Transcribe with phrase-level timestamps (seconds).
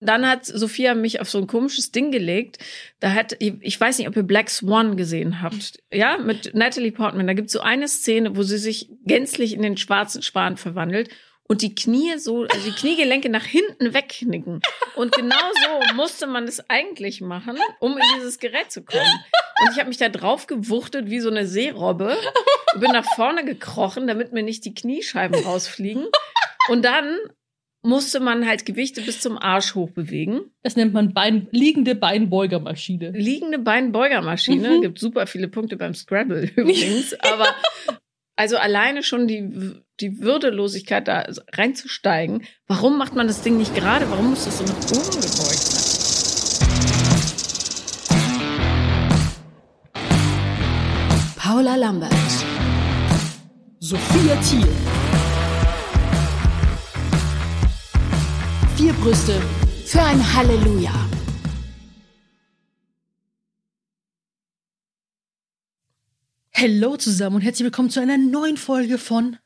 [0.00, 2.58] dann hat Sophia mich auf so ein komisches Ding gelegt.
[3.00, 5.82] Da hat, ich weiß nicht, ob ihr Black Swan gesehen habt.
[5.92, 7.26] Ja, mit Natalie Portman.
[7.26, 11.08] Da gibt es so eine Szene, wo sie sich gänzlich in den schwarzen Schwan verwandelt
[11.48, 14.60] und die Knie so, also die Kniegelenke nach hinten wegknicken.
[14.96, 19.24] Und genau so musste man es eigentlich machen, um in dieses Gerät zu kommen.
[19.60, 22.16] Und ich habe mich da drauf gewuchtet wie so eine Seerobbe,
[22.78, 26.06] bin nach vorne gekrochen, damit mir nicht die Kniescheiben rausfliegen.
[26.68, 27.16] Und dann
[27.86, 30.50] musste man halt Gewichte bis zum Arsch hochbewegen.
[30.62, 33.12] Das nennt man Bein, liegende Beinbeugermaschine.
[33.12, 34.78] Liegende Beinbeugermaschine.
[34.78, 34.82] Mhm.
[34.82, 37.14] Gibt super viele Punkte beim Scrabble übrigens.
[37.20, 37.46] Aber
[38.34, 42.42] also alleine schon die, die Würdelosigkeit da reinzusteigen.
[42.66, 44.10] Warum macht man das Ding nicht gerade?
[44.10, 45.82] Warum muss das so nach oben gebeugt sein?
[51.36, 52.12] Paula Lambert.
[53.78, 54.95] Sophia Thiel.
[58.76, 59.40] Vier Brüste
[59.86, 60.92] für ein Halleluja.
[66.52, 69.38] Hallo zusammen und herzlich willkommen zu einer neuen Folge von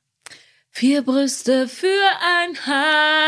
[0.70, 2.56] Vier Brüste für ein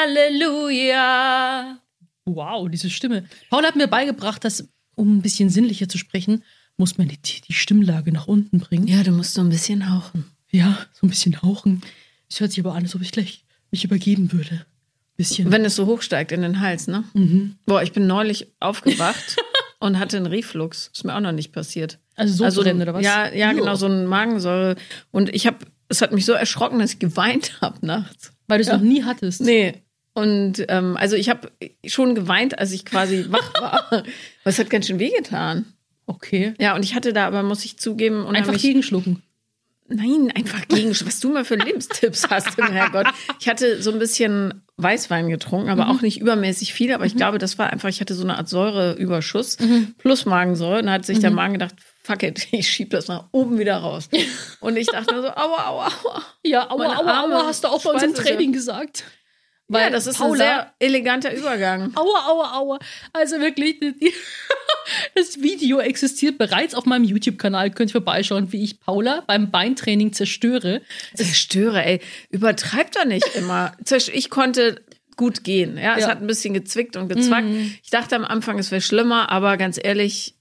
[0.09, 1.78] Halleluja.
[2.25, 3.28] Wow, diese Stimme.
[3.48, 6.42] Paul hat mir beigebracht, dass, um ein bisschen sinnlicher zu sprechen,
[6.77, 8.89] muss man die, die Stimmlage nach unten bringen.
[8.89, 10.25] Ja, du musst so ein bisschen hauchen.
[10.50, 11.81] Ja, so ein bisschen hauchen.
[12.28, 14.66] Es hört sich aber an, als ob ich gleich mich übergeben würde.
[15.17, 15.53] Bisschen.
[15.53, 17.05] Wenn es so hochsteigt in den Hals, ne?
[17.15, 17.57] Mhm.
[17.67, 19.37] Boah, ich bin neulich aufgewacht
[19.81, 20.91] und hatte einen Reflux.
[20.93, 21.99] Ist mir auch noch nicht passiert.
[22.17, 23.05] Also so also, oder was?
[23.05, 24.77] Ja, ja, genau, so ein Magensäure.
[25.11, 28.33] Und ich habe, es hat mich so erschrocken, dass ich geweint habe nachts.
[28.49, 28.77] Weil du es ja.
[28.77, 29.41] noch nie hattest.
[29.41, 29.83] Nee.
[30.15, 31.51] Und ähm, also ich habe
[31.87, 33.87] schon geweint, als ich quasi wach war.
[33.93, 34.05] Aber
[34.45, 35.67] es hat ganz schön wehgetan.
[36.07, 36.55] Okay.
[36.59, 39.23] Ja, und ich hatte da aber, muss ich zugeben, einfach gegenschlucken.
[39.88, 40.91] Nein, einfach gegen.
[40.91, 43.06] Was du mal für Lebenstipps hast, Herrgott.
[43.41, 45.91] Ich hatte so ein bisschen Weißwein getrunken, aber mhm.
[45.91, 46.92] auch nicht übermäßig viel.
[46.92, 47.19] Aber ich mhm.
[47.19, 49.94] glaube, das war einfach, ich hatte so eine Art Säureüberschuss mhm.
[49.98, 50.78] plus Magensäure.
[50.80, 51.36] Und da hat sich der mhm.
[51.36, 54.08] Magen gedacht, fuck it, ich schieb das nach oben wieder raus.
[54.60, 56.22] Und ich dachte nur so, aua, aua, aua.
[56.42, 59.04] Ja, aua, Meine aua, aua, hast du auch bei uns im Training gesagt.
[59.69, 61.92] Weil ja, das ist Paula, ein sehr eleganter Übergang.
[61.94, 62.78] Aua, aua, aua.
[63.12, 64.12] Also wirklich, die,
[65.15, 67.70] das Video existiert bereits auf meinem YouTube-Kanal.
[67.70, 70.82] Könnt ihr vorbeischauen, wie ich Paula beim Beintraining zerstöre.
[71.15, 72.00] Zerstöre, ey.
[72.31, 73.76] Übertreib doch nicht immer.
[74.12, 74.82] Ich konnte
[75.16, 75.76] gut gehen.
[75.76, 76.09] Ja, es ja.
[76.09, 77.47] hat ein bisschen gezwickt und gezwackt.
[77.47, 77.75] Mhm.
[77.82, 80.34] Ich dachte am Anfang, es wäre schlimmer, aber ganz ehrlich,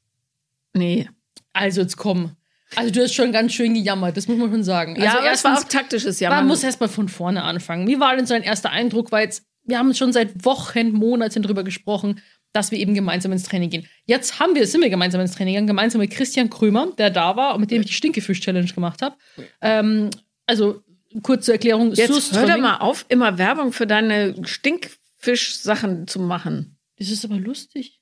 [0.73, 1.09] nee.
[1.53, 2.35] Also jetzt komm.
[2.75, 4.95] Also du hast schon ganz schön gejammert, das muss man schon sagen.
[4.99, 6.39] Ja, also es war auch taktisches Jammern.
[6.39, 7.87] Man muss erstmal von vorne anfangen.
[7.87, 9.11] Wie war denn so ein erster Eindruck?
[9.11, 12.21] Weil jetzt, wir haben schon seit Wochen, Monaten drüber gesprochen,
[12.53, 13.87] dass wir eben gemeinsam ins Training gehen.
[14.05, 17.35] Jetzt haben wir, sind wir gemeinsam ins Training gegangen, gemeinsam mit Christian Krömer, der da
[17.35, 19.15] war und mit dem ich die Stinkefisch-Challenge gemacht habe.
[19.61, 20.09] Ähm,
[20.45, 20.81] also
[21.23, 21.93] kurze Erklärung.
[21.93, 26.77] Jetzt hör doch mal auf, immer Werbung für deine Stinkfisch-Sachen zu machen.
[26.97, 27.99] Das ist aber lustig.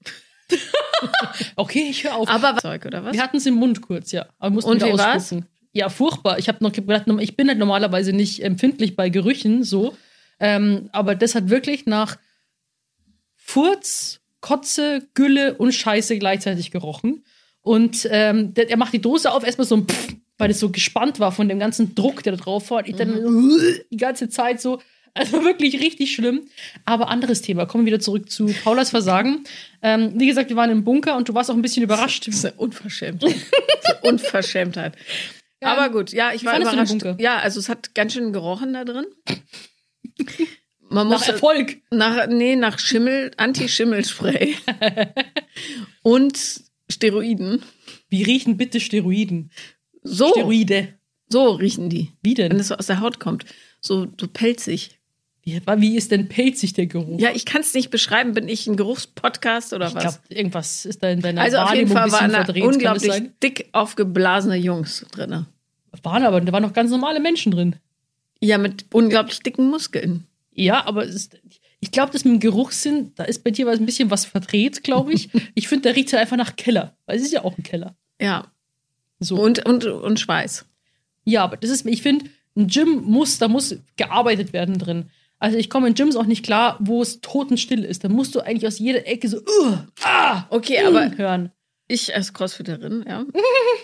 [1.55, 2.29] okay, ich höre auf.
[2.29, 2.57] Aber?
[2.57, 3.13] Zeug, oder was?
[3.13, 4.27] Wir hatten es im Mund kurz, ja.
[4.39, 5.35] Aber mussten Und wie war's?
[5.71, 6.39] Ja, furchtbar.
[6.39, 9.95] Ich habe noch gedacht, ich bin halt normalerweise nicht empfindlich bei Gerüchen so.
[10.39, 12.17] Ähm, aber das hat wirklich nach
[13.35, 17.23] Furz, Kotze, Gülle und Scheiße gleichzeitig gerochen.
[17.61, 20.69] Und ähm, der, er macht die Dose auf, erstmal so ein Pfff, weil es so
[20.69, 22.79] gespannt war von dem ganzen Druck, der da drauf war.
[22.79, 23.59] Und ich dann mhm.
[23.91, 24.79] die ganze Zeit so,
[25.13, 26.47] also wirklich richtig schlimm.
[26.85, 27.65] Aber anderes Thema.
[27.65, 29.43] Kommen wir wieder zurück zu Paulas Versagen.
[29.81, 32.27] Ähm, wie gesagt, wir waren im Bunker und du warst auch ein bisschen überrascht.
[32.27, 33.35] Das ist eine Unverschämtheit.
[34.01, 34.95] Unverschämtheit.
[35.61, 37.05] Ja, Aber gut, ja, ich war überrascht.
[37.19, 39.05] Ja, also es hat ganz schön gerochen da drin.
[40.89, 41.77] Man nach Erfolg.
[41.91, 44.55] Nach, nee, nach Schimmel, Anti-Schimmel-Spray.
[46.01, 46.37] und
[46.89, 47.61] Steroiden.
[48.09, 49.51] Wie riechen bitte Steroiden?
[50.03, 50.29] So.
[50.29, 50.95] Steroide.
[51.29, 52.11] So riechen die.
[52.21, 52.51] Wie denn?
[52.51, 53.45] Wenn es so aus der Haut kommt.
[53.81, 54.99] So, so pelzig.
[55.43, 57.19] Wie, wie ist denn pelzig der Geruch?
[57.19, 58.33] Ja, ich kann es nicht beschreiben.
[58.33, 60.03] Bin ich ein Geruchspodcast oder ich was?
[60.03, 63.69] Ich glaube, irgendwas ist da in deiner Also auf jeden Fall waren da unglaublich dick
[63.71, 65.45] aufgeblasene Jungs drin.
[66.03, 67.75] Waren aber, da waren noch ganz normale Menschen drin.
[68.41, 70.25] Ja, mit unglaublich dicken Muskeln.
[70.51, 71.39] Ja, aber ist,
[71.79, 75.13] ich glaube, das mit dem Geruchssinn, da ist bei dir ein bisschen was verdreht, glaube
[75.13, 75.29] ich.
[75.55, 77.95] ich finde, der riecht ja einfach nach Keller, weil es ist ja auch ein Keller.
[78.19, 78.51] Ja.
[79.19, 79.41] So.
[79.41, 80.65] Und, und, und Schweiß.
[81.25, 82.25] Ja, aber das ist, ich finde,
[82.55, 85.09] ein Gym muss, da muss gearbeitet werden drin.
[85.39, 88.03] Also ich komme in Gyms auch nicht klar, wo es totenstill ist.
[88.03, 91.51] Da musst du eigentlich aus jeder Ecke so, uh, ah, okay, uh, aber hören.
[91.87, 93.25] Ich als Crossfitterin, ja,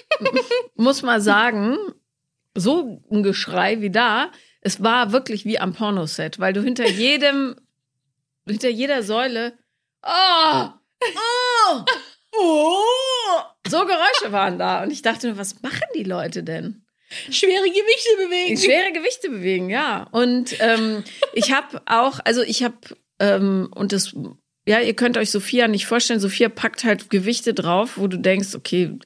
[0.75, 1.77] muss mal sagen,
[2.53, 4.31] so ein Geschrei wie da,
[4.65, 7.55] es war wirklich wie am Pornoset, weil du hinter jedem,
[8.47, 9.53] hinter jeder Säule,
[10.03, 10.69] oh,
[11.01, 11.85] oh,
[12.35, 14.83] oh, so Geräusche waren da.
[14.83, 16.83] Und ich dachte nur, was machen die Leute denn?
[17.29, 18.57] Schwere Gewichte bewegen.
[18.57, 20.07] Schwere Gewichte bewegen, ja.
[20.11, 21.03] Und ähm,
[21.33, 22.77] ich habe auch, also ich habe,
[23.19, 24.15] ähm, und das
[24.67, 26.19] ja, ihr könnt euch Sophia nicht vorstellen.
[26.19, 28.97] Sophia packt halt Gewichte drauf, wo du denkst, okay,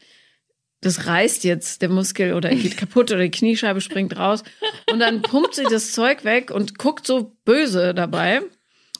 [0.81, 4.43] das reißt jetzt der Muskel oder er geht kaputt oder die Kniescheibe springt raus.
[4.91, 8.41] Und dann pumpt sie das Zeug weg und guckt so böse dabei.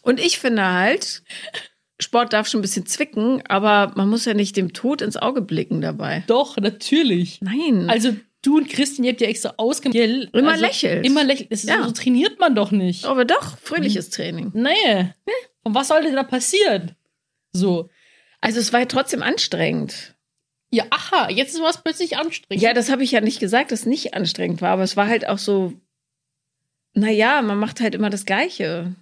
[0.01, 1.23] Und ich finde halt,
[1.99, 5.41] Sport darf schon ein bisschen zwicken, aber man muss ja nicht dem Tod ins Auge
[5.41, 6.23] blicken dabei.
[6.27, 7.39] Doch, natürlich.
[7.41, 7.89] Nein.
[7.89, 9.97] Also du und Christian, ihr habt ja extra ausgemacht.
[9.97, 11.05] Immer also, lächelt.
[11.05, 11.83] Immer ist, Ja.
[11.83, 13.05] So trainiert man doch nicht.
[13.05, 14.51] aber doch, fröhliches Training.
[14.53, 15.13] Nee.
[15.63, 16.95] Und was sollte da passieren?
[17.53, 17.89] So.
[18.41, 20.15] Also es war ja trotzdem anstrengend.
[20.71, 22.61] Ja, aha, jetzt ist was plötzlich anstrengend.
[22.61, 25.07] Ja, das habe ich ja nicht gesagt, dass es nicht anstrengend war, aber es war
[25.07, 25.73] halt auch so,
[26.93, 28.95] naja, man macht halt immer das Gleiche.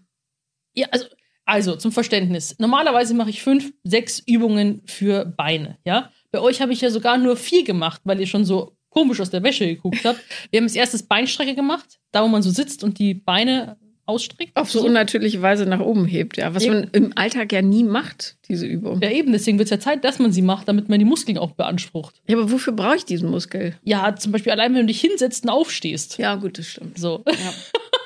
[0.73, 1.07] Ja, also,
[1.45, 2.55] also zum Verständnis.
[2.59, 5.77] Normalerweise mache ich fünf, sechs Übungen für Beine.
[5.83, 9.19] Ja, bei euch habe ich ja sogar nur vier gemacht, weil ihr schon so komisch
[9.19, 10.21] aus der Wäsche geguckt habt.
[10.49, 14.55] Wir haben als erstes Beinstrecke gemacht, da wo man so sitzt und die Beine ausstreckt.
[14.55, 16.53] Auf so unnatürliche Weise nach oben hebt, ja.
[16.53, 16.75] Was Eben.
[16.75, 19.01] man im Alltag ja nie macht, diese Übung.
[19.01, 21.37] Ja, eben, deswegen wird es ja Zeit, dass man sie macht, damit man die Muskeln
[21.37, 22.15] auch beansprucht.
[22.27, 23.75] Ja, aber wofür brauche ich diesen Muskel?
[23.83, 26.17] Ja, zum Beispiel allein, wenn du dich hinsetzt und aufstehst.
[26.17, 26.97] Ja, gut, das stimmt.
[26.97, 27.23] So.
[27.27, 27.33] Ja.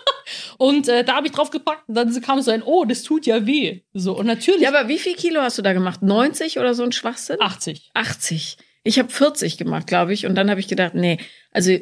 [0.58, 3.26] Und äh, da habe ich drauf gepackt und dann kam so ein, oh, das tut
[3.26, 3.82] ja weh.
[3.94, 6.02] So, und natürlich ja, aber wie viel Kilo hast du da gemacht?
[6.04, 7.38] 90 oder so ein Schwachsinn?
[7.40, 7.90] 80.
[7.94, 8.58] 80.
[8.84, 10.26] Ich habe 40 gemacht, glaube ich.
[10.26, 11.18] Und dann habe ich gedacht, nee,
[11.52, 11.78] also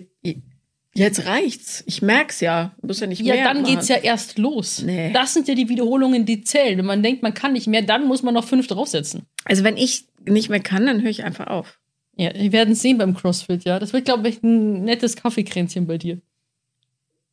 [0.94, 1.84] jetzt reicht's.
[1.88, 2.76] Ich merk's ja.
[2.82, 3.74] Muss ja nicht Ja, mehr dann machen.
[3.76, 4.82] geht's ja erst los.
[4.84, 5.12] Nee.
[5.14, 6.78] Das sind ja die Wiederholungen, die zählen.
[6.78, 9.26] Wenn man denkt, man kann nicht mehr, dann muss man noch fünf draufsetzen.
[9.46, 11.80] Also wenn ich nicht mehr kann, dann höre ich einfach auf.
[12.18, 13.80] Ja, wir werden es sehen beim CrossFit, ja.
[13.80, 16.20] Das wird, glaube ich, ein nettes Kaffeekränzchen bei dir.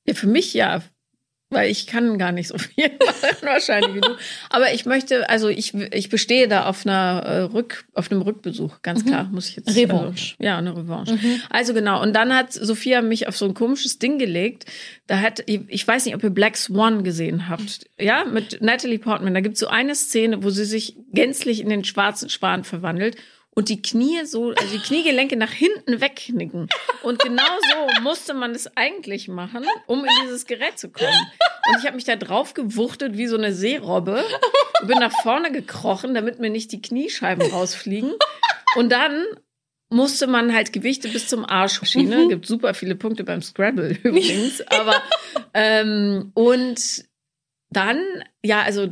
[0.06, 0.82] Ja, für mich ja.
[1.48, 4.16] Weil ich kann gar nicht so viel machen, wahrscheinlich wie du.
[4.50, 8.82] Aber ich möchte, also ich, ich bestehe da auf einer äh, Rück, auf einem Rückbesuch,
[8.82, 9.76] ganz klar, muss ich jetzt.
[9.76, 10.34] Revanche.
[10.38, 11.18] Also, ja, eine Revanche.
[11.48, 12.02] Also genau.
[12.02, 14.64] Und dann hat Sophia mich auf so ein komisches Ding gelegt.
[15.06, 17.88] Da hat, ich weiß nicht, ob ihr Black Swan gesehen habt.
[17.98, 19.34] Ja, mit Natalie Portman.
[19.34, 23.16] Da gibt's so eine Szene, wo sie sich gänzlich in den schwarzen Schwan verwandelt.
[23.58, 26.68] Und die Knie so, also die Kniegelenke nach hinten wegknicken.
[27.02, 31.26] Und genau so musste man es eigentlich machen, um in dieses Gerät zu kommen.
[31.68, 34.22] Und ich habe mich da drauf gewuchtet wie so eine Seerobbe.
[34.82, 38.12] und Bin nach vorne gekrochen, damit mir nicht die Kniescheiben rausfliegen.
[38.76, 39.24] Und dann
[39.88, 42.24] musste man halt Gewichte bis zum Arsch schienen.
[42.24, 42.28] Mhm.
[42.28, 44.60] Gibt super viele Punkte beim Scrabble übrigens.
[44.68, 45.02] Aber
[45.54, 47.06] ähm, und
[47.70, 48.04] dann,
[48.44, 48.86] ja, also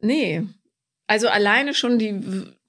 [0.00, 0.42] nee.
[1.06, 2.20] Also alleine schon die,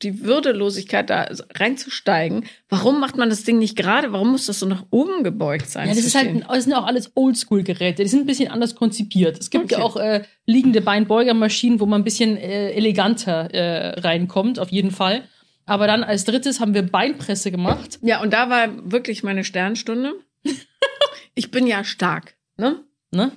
[0.03, 2.45] die Würdelosigkeit da reinzusteigen.
[2.69, 4.11] Warum macht man das Ding nicht gerade?
[4.11, 5.87] Warum muss das so nach oben gebeugt sein?
[5.87, 8.03] Ja, das, ist halt, das sind auch alles Oldschool-Geräte.
[8.03, 9.39] Die sind ein bisschen anders konzipiert.
[9.39, 9.83] Es gibt ja Okay.
[9.85, 15.23] auch äh, liegende Beinbeugermaschinen, wo man ein bisschen äh, eleganter äh, reinkommt, auf jeden Fall.
[15.65, 17.99] Aber dann als drittes haben wir Beinpresse gemacht.
[18.01, 20.13] Ja, und da war wirklich meine Sternstunde.
[21.35, 22.81] ich bin ja stark, ne?
[23.11, 23.31] Ne?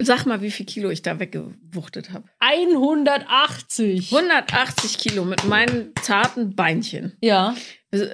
[0.00, 2.28] Sag mal, wie viel Kilo ich da weggewuchtet habe.
[2.38, 4.12] 180.
[4.12, 7.16] 180 Kilo mit meinen zarten Beinchen.
[7.20, 7.56] Ja.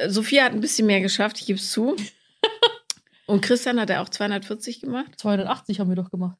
[0.08, 1.94] Sophia hat ein bisschen mehr geschafft, ich gebe es zu.
[3.26, 5.12] Und Christian hat er auch 240 gemacht.
[5.18, 6.38] 280 haben wir doch gemacht.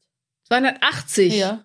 [0.48, 1.34] 280?
[1.34, 1.64] Ja.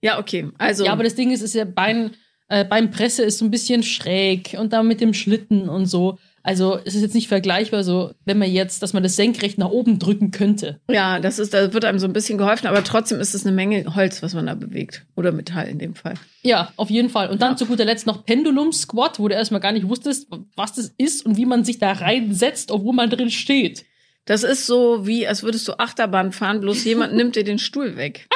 [0.00, 0.50] Ja, okay.
[0.58, 2.16] Also, Ja, aber das Ding ist, ist ja Bein,
[2.48, 6.18] äh, Beinpresse ist so ein bisschen schräg und dann mit dem Schlitten und so.
[6.48, 9.68] Also es ist jetzt nicht vergleichbar, so wenn man jetzt, dass man das senkrecht nach
[9.68, 10.80] oben drücken könnte.
[10.90, 13.54] ja, das ist, da wird einem so ein bisschen geholfen, aber trotzdem ist es eine
[13.54, 15.04] Menge Holz, was man da bewegt.
[15.14, 16.14] Oder Metall in dem Fall.
[16.42, 17.28] Ja, auf jeden Fall.
[17.28, 17.56] Und dann Ja.
[17.58, 21.26] zu guter Letzt noch Pendulum Squat, wo du erstmal gar nicht wusstest, was das ist
[21.26, 23.84] und wie man sich da reinsetzt, obwohl man drin steht.
[24.24, 27.98] Das ist so wie, als würdest du Achterbahn fahren, bloß jemand nimmt dir den Stuhl
[27.98, 28.26] weg.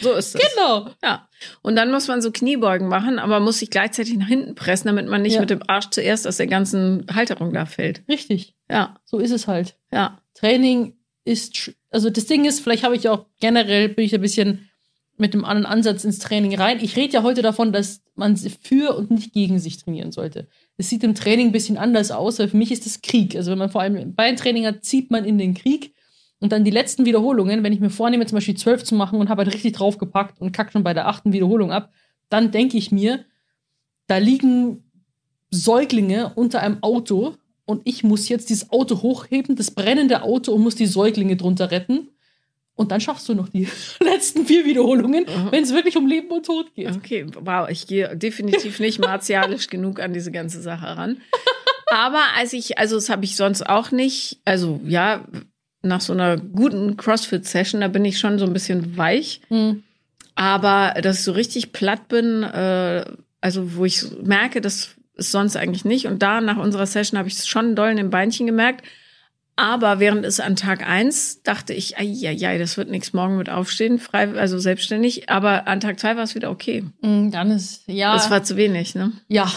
[0.00, 0.40] So ist es.
[0.54, 0.90] Genau.
[1.02, 1.28] Ja.
[1.62, 5.06] Und dann muss man so Kniebeugen machen, aber muss sich gleichzeitig nach hinten pressen, damit
[5.08, 5.40] man nicht Ja.
[5.40, 8.02] mit dem Arsch zuerst aus der ganzen Halterung da fällt.
[8.08, 8.54] Richtig.
[8.70, 9.76] Ja, So ist es halt.
[9.92, 10.20] ja.
[10.34, 14.68] Training ist, also das Ding ist, vielleicht habe ich auch generell, bin ich ein bisschen
[15.16, 16.80] mit einem anderen Ansatz ins Training rein.
[16.82, 20.48] Ich rede ja heute davon, dass man für und nicht gegen sich trainieren sollte.
[20.76, 23.36] Es sieht im Training ein bisschen anders aus, weil für mich ist das Krieg.
[23.36, 25.93] Also wenn man vor allem Beintraining hat, zieht man in den Krieg.
[26.44, 29.30] Und dann die letzten Wiederholungen, wenn ich mir vornehme, zum Beispiel zwölf zu machen und
[29.30, 31.90] habe halt richtig draufgepackt und kack schon bei der achten Wiederholung ab,
[32.28, 33.24] dann denke ich mir,
[34.08, 34.84] da liegen
[35.50, 40.60] Säuglinge unter einem Auto und ich muss jetzt dieses Auto hochheben, das brennende Auto und
[40.60, 42.10] muss die Säuglinge drunter retten.
[42.74, 43.66] Und dann schaffst du noch die
[44.00, 46.94] letzten vier Wiederholungen, wenn es wirklich um Leben und Tod geht.
[46.94, 51.22] Okay, wow, ich gehe definitiv nicht martialisch genug an diese ganze Sache ran.
[51.86, 55.24] Aber als ich, also das habe ich sonst auch nicht, also ja,
[55.84, 59.40] nach so einer guten CrossFit-Session, da bin ich schon so ein bisschen weich.
[59.48, 59.82] Hm.
[60.34, 63.04] Aber dass ich so richtig platt bin, äh,
[63.40, 66.06] also wo ich merke, das ist sonst eigentlich nicht.
[66.06, 68.84] Und da nach unserer Session habe ich es schon doll in den Beinchen gemerkt.
[69.56, 74.00] Aber während es an Tag eins dachte ich, ja, das wird nichts morgen mit aufstehen,
[74.00, 75.30] frei, also selbstständig.
[75.30, 76.84] Aber an Tag zwei war es wieder okay.
[77.02, 78.14] Mm, Dann ist, ja.
[78.14, 79.12] Das war zu wenig, ne?
[79.28, 79.50] ja.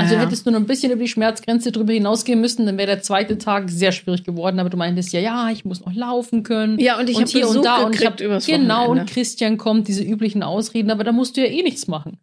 [0.00, 3.02] Also hättest du noch ein bisschen über die Schmerzgrenze drüber hinausgehen müssen, dann wäre der
[3.02, 4.58] zweite Tag sehr schwierig geworden.
[4.58, 6.78] Aber du meintest ja, ja, ich muss noch laufen können.
[6.78, 9.00] Ja, und ich hab Besuch und ich gekriegt hab, übers Genau, Wochenende.
[9.02, 12.18] und Christian kommt, diese üblichen Ausreden, aber da musst du ja eh nichts machen.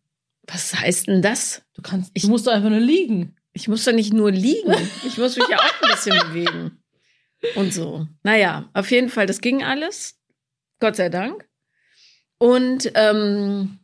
[0.48, 1.64] Was heißt denn das?
[1.74, 3.36] Du kannst, Ich- musst einfach nur liegen.
[3.54, 4.74] Ich muss doch nicht nur liegen.
[5.06, 6.80] Ich muss mich ja auch ein bisschen bewegen.
[7.56, 8.08] Und so.
[8.24, 10.16] Naja, auf jeden Fall, das ging alles.
[10.80, 11.46] Gott sei Dank.
[12.38, 13.80] Und ähm,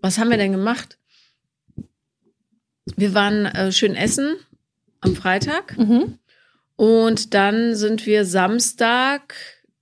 [0.00, 0.98] was haben wir denn gemacht?
[2.96, 4.36] Wir waren äh, schön essen
[5.00, 5.76] am Freitag.
[5.78, 6.18] Mhm.
[6.76, 9.34] Und dann sind wir Samstag,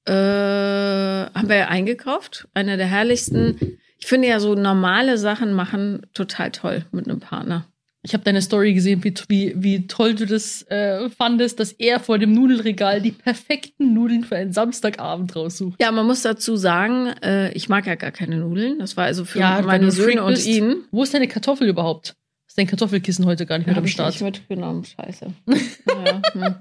[0.05, 2.49] äh, haben wir eingekauft.
[2.55, 3.79] Einer der herrlichsten.
[3.99, 7.67] Ich finde ja so normale Sachen machen total toll mit einem Partner.
[8.05, 12.01] Ich habe deine Story gesehen, wie, wie, wie toll du das äh, fandest, dass er
[12.01, 15.81] vor dem Nudelregal die perfekten Nudeln für einen Samstagabend raussucht.
[15.81, 18.81] Ja, man muss dazu sagen, äh, ich mag ja gar keine Nudeln.
[18.81, 20.79] Das war also für Ja, meine Söhne und ihn.
[20.91, 22.17] Wo ist deine Kartoffel überhaupt?
[22.53, 24.13] Ist dein Kartoffelkissen heute gar nicht mit am ich Start?
[24.13, 25.33] nicht mitgenommen, scheiße.
[25.89, 26.55] ja, hm.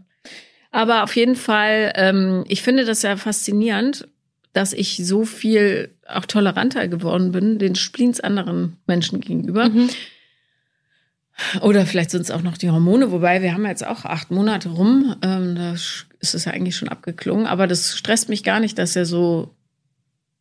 [0.72, 4.08] Aber auf jeden Fall, ähm, ich finde das ja faszinierend,
[4.54, 9.68] dass ich so viel auch toleranter geworden bin den Spleens anderen Menschen gegenüber.
[9.68, 9.90] Mhm.
[11.60, 14.70] Oder vielleicht sind es auch noch die Hormone, wobei wir haben jetzt auch acht Monate
[14.70, 15.18] rum.
[15.22, 17.48] Ähm, da ist es ja eigentlich schon abgeklungen.
[17.48, 19.54] Aber das stresst mich gar nicht, dass er so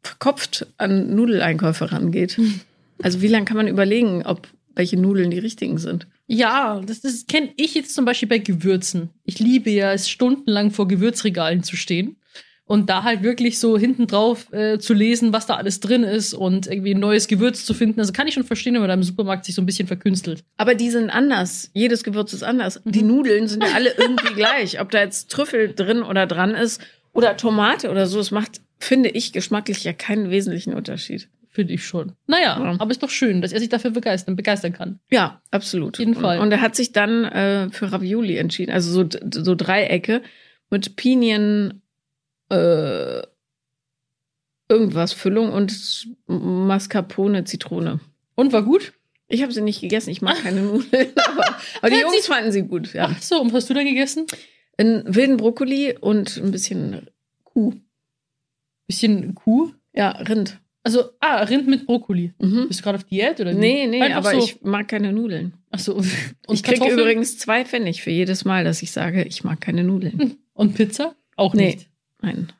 [0.04, 2.38] verkopft an Nudeleinkäufe rangeht.
[3.02, 6.06] Also wie lange kann man überlegen, ob welche Nudeln die richtigen sind?
[6.26, 9.10] Ja, das, das kenne ich jetzt zum Beispiel bei Gewürzen.
[9.24, 12.16] Ich liebe ja es, stundenlang vor Gewürzregalen zu stehen
[12.70, 16.34] und da halt wirklich so hinten drauf äh, zu lesen, was da alles drin ist
[16.34, 17.98] und irgendwie ein neues Gewürz zu finden.
[17.98, 20.44] Also kann ich schon verstehen, wenn man da im Supermarkt sich so ein bisschen verkünstelt.
[20.56, 21.72] Aber die sind anders.
[21.74, 22.80] Jedes Gewürz ist anders.
[22.84, 24.80] Die Nudeln sind ja alle irgendwie gleich.
[24.80, 26.80] Ob da jetzt Trüffel drin oder dran ist
[27.12, 31.28] oder Tomate oder so, es macht, finde ich, geschmacklich ja keinen wesentlichen Unterschied.
[31.52, 32.12] Finde ich schon.
[32.28, 32.76] Naja, Ja.
[32.78, 35.00] aber ist doch schön, dass er sich dafür begeistern, begeistern kann.
[35.10, 35.96] Ja, absolut.
[35.96, 36.38] Auf jeden Fall.
[36.38, 38.70] Und er hat sich dann äh, für Ravioli entschieden.
[38.72, 40.22] Also so, so Dreiecke
[40.70, 41.82] mit Pinien,
[42.50, 43.22] äh,
[44.68, 47.98] irgendwas, Füllung und Mascarpone, Zitrone.
[48.36, 48.92] Und war gut?
[49.26, 52.62] Ich habe sie nicht gegessen, ich mag keine Nudeln, aber, aber die Jungs fanden sie
[52.62, 53.08] gut, ja.
[53.12, 54.26] Ach so, und was hast du da gegessen?
[54.76, 57.08] Einen wilden Brokkoli und ein bisschen
[57.44, 57.74] Kuh.
[58.86, 59.72] Bisschen Kuh?
[59.92, 60.58] Ja, Rind.
[60.82, 62.32] Also, ah, Rind mit Brokkoli.
[62.38, 62.68] Mhm.
[62.68, 63.58] Bist du gerade auf Diät oder wie?
[63.58, 64.44] Nee, nee, Einfach aber so.
[64.44, 65.52] ich mag keine Nudeln.
[65.70, 65.94] Ach so.
[65.96, 66.06] Und
[66.48, 66.98] ich krieg Kartoffeln?
[66.98, 70.38] übrigens zwei Pfennig für jedes Mal, dass ich sage, ich mag keine Nudeln.
[70.54, 71.14] Und Pizza?
[71.36, 71.66] Auch Nee.
[71.74, 71.88] nicht.
[72.22, 72.50] Nein.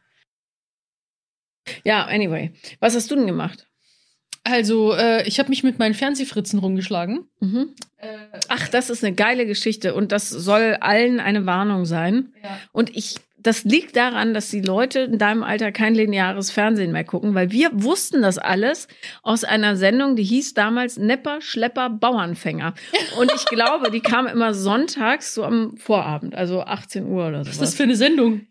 [1.85, 2.53] Ja, anyway.
[2.81, 3.67] Was hast du denn gemacht?
[4.43, 7.27] Also, äh, ich habe mich mit meinen Fernsehfritzen rumgeschlagen.
[7.41, 7.75] Mhm.
[7.99, 8.17] Äh,
[8.49, 12.33] Ach, das ist eine geile Geschichte und das soll allen eine Warnung sein.
[12.43, 12.59] ja.
[12.73, 17.05] Und ich, das liegt daran, dass die Leute in deinem Alter kein lineares Fernsehen mehr
[17.05, 18.89] gucken, weil wir wussten das alles
[19.23, 22.75] aus einer Sendung, die hieß damals Nepper, Schlepper, Bauernfänger.
[23.19, 27.49] Und ich glaube, die kam immer sonntags, so am Vorabend, also 18 Uhr oder Was
[27.49, 27.61] ist so.
[27.63, 28.47] das für eine Sendung?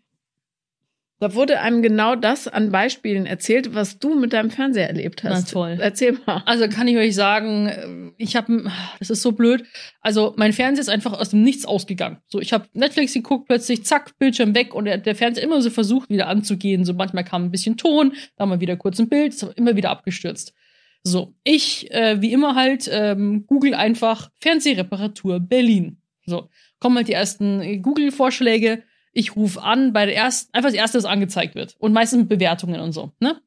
[1.20, 5.48] Da wurde einem genau das an Beispielen erzählt, was du mit deinem Fernseher erlebt hast.
[5.48, 5.78] Na toll.
[5.78, 6.42] Erzähl mal.
[6.46, 8.64] Also kann ich euch sagen, äh, ich habe,
[8.98, 9.64] das ist so blöd.
[10.00, 12.18] Also mein Fernseher ist einfach aus dem Nichts ausgegangen.
[12.26, 15.68] So, ich habe Netflix geguckt, plötzlich zack, Bildschirm weg und der, der Fernseher immer so
[15.68, 16.86] versucht wieder anzugehen.
[16.86, 19.76] So manchmal kam ein bisschen Ton, dann mal wieder kurz ein Bild, ist aber immer
[19.76, 20.54] wieder abgestürzt.
[21.02, 25.98] So, ich äh, wie immer halt ähm, Google einfach Fernsehreparatur Berlin.
[26.24, 26.48] So,
[26.78, 28.84] kommen halt die ersten äh, Google-Vorschläge.
[29.20, 32.28] Ich rufe an bei der ersten, einfach das erste, das angezeigt wird und meistens mit
[32.30, 33.40] Bewertungen und so, ne?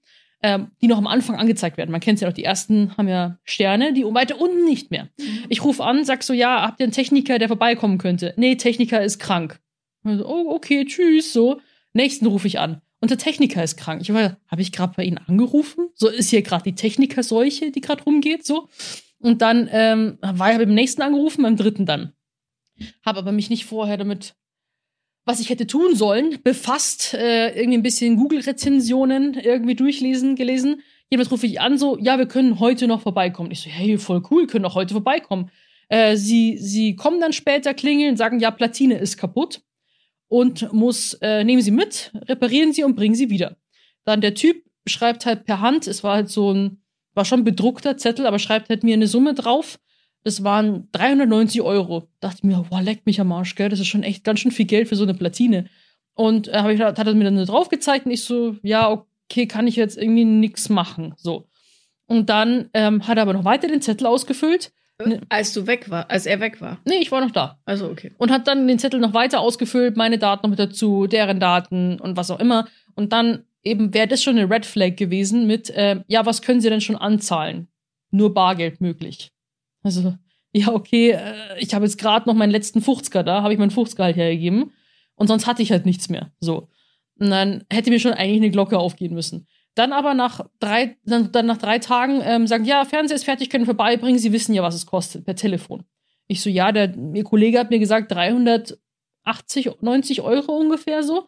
[0.43, 1.89] ähm, die noch am Anfang angezeigt werden.
[1.89, 5.09] Man kennt ja noch, die ersten haben ja Sterne, die weiter unten nicht mehr.
[5.49, 8.35] Ich rufe an, sag so, ja, habt ihr einen Techniker, der vorbeikommen könnte?
[8.37, 9.59] Nee, Techniker ist krank.
[10.03, 11.59] Also, oh, okay, tschüss, so.
[11.93, 12.81] Nächsten rufe ich an.
[12.99, 14.01] Und der Techniker ist krank.
[14.01, 15.89] Ich war, habe ich gerade bei Ihnen angerufen?
[15.95, 18.67] So ist hier gerade die Technikerseuche, die gerade rumgeht, so.
[19.19, 22.13] Und dann ähm, war ich beim nächsten angerufen, beim dritten dann.
[23.05, 24.35] Habe aber mich nicht vorher damit,
[25.25, 30.81] was ich hätte tun sollen, befasst, äh, irgendwie ein bisschen Google-Rezensionen irgendwie durchlesen, gelesen.
[31.09, 33.51] Jemand rufe ich an, so, ja, wir können heute noch vorbeikommen.
[33.51, 35.49] Ich so, hey, voll cool, können auch heute vorbeikommen.
[35.87, 39.61] Äh, sie, sie kommen dann später klingeln, sagen, ja, Platine ist kaputt
[40.27, 43.57] und muss, äh, nehmen Sie mit, reparieren Sie und bringen Sie wieder.
[44.03, 46.81] Dann der Typ schreibt halt per Hand, es war halt so ein,
[47.13, 49.79] war schon bedruckter Zettel, aber schreibt halt mir eine Summe drauf.
[50.23, 52.07] Das waren 390 Euro.
[52.19, 53.69] Dachte ich mir, wow, leck mich am Arsch, gell?
[53.69, 55.65] Das ist schon echt ganz schön viel Geld für so eine Platine.
[56.13, 59.67] Und äh, ich, hat er mir dann drauf gezeigt und ich so, ja, okay, kann
[59.67, 61.13] ich jetzt irgendwie nix machen.
[61.17, 61.47] So.
[62.05, 64.71] Und dann ähm, hat er aber noch weiter den Zettel ausgefüllt,
[65.29, 66.79] Als du weg war, als er weg war.
[66.85, 67.59] Nee, ich war noch da.
[67.65, 68.11] Also okay.
[68.17, 71.99] Und hat dann den Zettel noch weiter ausgefüllt, meine Daten noch mit dazu, deren Daten
[71.99, 72.67] und was auch immer.
[72.95, 76.61] Und dann eben wäre das schon eine Red Flag gewesen mit, äh, ja, was können
[76.61, 77.67] Sie denn schon anzahlen?
[78.11, 79.31] Nur Bargeld möglich.
[79.83, 80.15] Also,
[80.53, 83.71] ja, okay, äh, ich habe jetzt gerade noch meinen letzten 50er da, habe ich meinen
[83.71, 84.71] 50er halt hergegeben.
[85.15, 86.31] Und sonst hatte ich halt nichts mehr.
[86.39, 86.69] So.
[87.19, 89.47] Und dann hätte mir schon eigentlich eine Glocke aufgehen müssen.
[89.75, 93.49] Dann aber nach drei, dann, dann nach drei Tagen ähm, sagen, ja, Fernseher ist fertig,
[93.49, 95.83] können vorbeibringen, Sie wissen ja, was es kostet, per Telefon.
[96.27, 101.27] Ich so, ja, der, Ihr Kollege hat mir gesagt, 380, 90 Euro ungefähr so.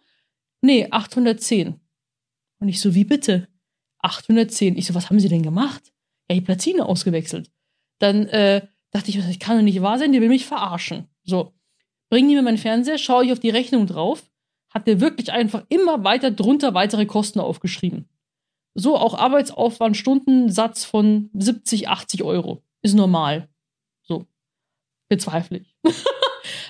[0.61, 1.79] Nee, 810.
[2.59, 3.47] Und ich so, wie bitte?
[3.99, 4.77] 810.
[4.77, 5.91] Ich so, was haben Sie denn gemacht?
[6.29, 7.51] Ja, die Platine ausgewechselt.
[7.99, 11.07] Dann äh, dachte ich, das kann doch nicht wahr sein, der will mich verarschen.
[11.23, 11.53] So,
[12.09, 14.23] bringen die mir meinen Fernseher, schaue ich auf die Rechnung drauf,
[14.69, 18.09] hat der wirklich einfach immer weiter drunter weitere Kosten aufgeschrieben.
[18.73, 22.61] So, auch Arbeitsaufwand, Stundensatz von 70, 80 Euro.
[22.81, 23.47] Ist normal.
[24.03, 24.27] So.
[25.07, 25.75] Bezweifle ich.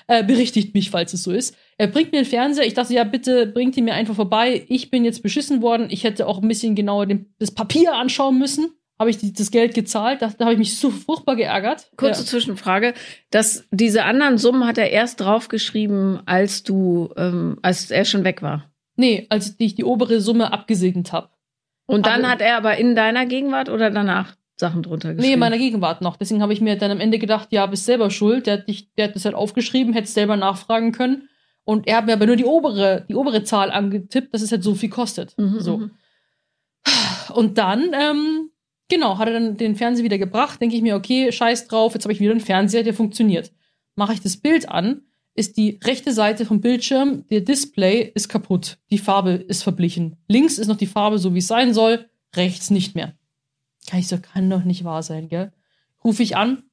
[0.06, 1.56] äh, berichtigt mich, falls es so ist.
[1.78, 2.64] Er bringt mir den Fernseher.
[2.64, 4.64] Ich dachte, ja, bitte bringt ihn mir einfach vorbei.
[4.68, 5.88] Ich bin jetzt beschissen worden.
[5.90, 8.70] Ich hätte auch ein bisschen genauer den, das Papier anschauen müssen.
[8.98, 10.22] Habe ich die, das Geld gezahlt.
[10.22, 11.90] Da, da habe ich mich so furchtbar geärgert.
[11.96, 12.26] Kurze ja.
[12.26, 12.94] Zwischenfrage.
[13.30, 18.40] dass diese anderen Summen hat er erst draufgeschrieben, als du, ähm, als er schon weg
[18.42, 18.70] war.
[18.96, 21.28] Nee, als ich die obere Summe abgesegnet habe.
[21.86, 25.28] Und dann Aber- hat er aber in deiner Gegenwart oder danach Sachen drunter geschrieben?
[25.28, 26.16] Nee, in meiner Gegenwart noch.
[26.16, 28.46] Deswegen habe ich mir dann am Ende gedacht, ja, bist selber schuld.
[28.46, 31.28] Der hat, dich, der hat das halt aufgeschrieben, hätte selber nachfragen können.
[31.64, 34.62] Und er hat mir aber nur die obere, die obere Zahl angetippt, dass es halt
[34.62, 35.36] so viel kostet.
[35.36, 35.76] Mhm, so.
[35.78, 35.90] mhm.
[37.34, 38.50] Und dann, ähm,
[38.88, 40.60] genau, hat er dann den Fernseher wieder gebracht.
[40.60, 43.52] Denke ich mir, okay, scheiß drauf, jetzt habe ich wieder einen Fernseher, der funktioniert.
[43.94, 45.02] Mache ich das Bild an,
[45.34, 48.78] ist die rechte Seite vom Bildschirm, der Display ist kaputt.
[48.90, 50.16] Die Farbe ist verblichen.
[50.28, 53.14] Links ist noch die Farbe so, wie es sein soll, rechts nicht mehr.
[53.86, 55.52] Kann ich so, kann doch nicht wahr sein, gell?
[56.02, 56.64] Rufe ich an,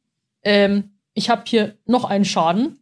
[0.43, 2.79] ähm, ich habe hier noch einen Schaden.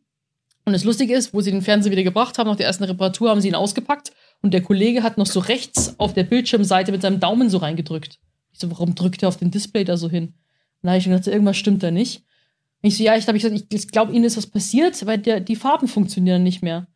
[0.64, 3.30] Und das Lustige ist, wo sie den Fernseher wieder gebracht haben, nach der ersten Reparatur,
[3.30, 4.12] haben sie ihn ausgepackt
[4.42, 8.20] und der Kollege hat noch so rechts auf der Bildschirmseite mit seinem Daumen so reingedrückt.
[8.54, 10.28] Ich so, warum drückt er auf den Display da so hin?
[10.28, 10.34] Und
[10.84, 12.24] da habe ich mir gedacht, irgendwas stimmt da nicht.
[12.82, 15.20] Und ich so, ja, ich glaube, ich, gesagt, ich glaube, Ihnen ist was passiert, weil
[15.20, 16.88] der, die Farben funktionieren nicht mehr.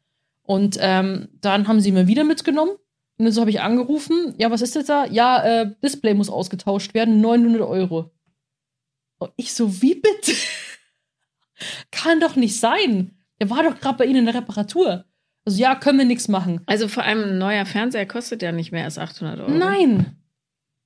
[0.44, 2.72] Und ähm, dann haben sie mir wieder mitgenommen.
[3.18, 4.36] Und so habe ich angerufen.
[4.38, 5.06] Ja, was ist jetzt da?
[5.06, 8.12] Ja, äh, Display muss ausgetauscht werden, 900 Euro.
[9.20, 10.34] Und ich so, wie bitte?
[11.92, 13.12] Kann doch nicht sein.
[13.40, 15.06] Der war doch gerade bei Ihnen in der Reparatur.
[15.46, 16.62] Also ja, können wir nichts machen.
[16.66, 19.52] Also vor allem ein neuer Fernseher kostet ja nicht mehr als 800 Euro.
[19.52, 20.18] Nein.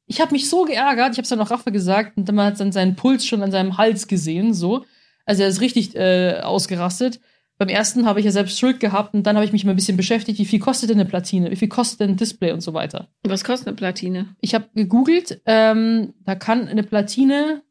[0.09, 1.11] Ich habe mich so geärgert.
[1.11, 3.51] Ich habe es dann auch Raffa gesagt und dann hat dann seinen Puls schon an
[3.51, 4.83] seinem Hals gesehen, so.
[5.23, 7.19] Also er ist richtig äh, ausgerastet.
[7.59, 9.75] Beim ersten habe ich ja selbst Schuld gehabt und dann habe ich mich mal ein
[9.75, 12.61] bisschen beschäftigt, wie viel kostet denn eine Platine, wie viel kostet denn ein Display und
[12.61, 13.09] so weiter.
[13.23, 14.35] Was kostet eine Platine?
[14.41, 17.61] Ich habe gegoogelt, ähm, da kann eine Platine,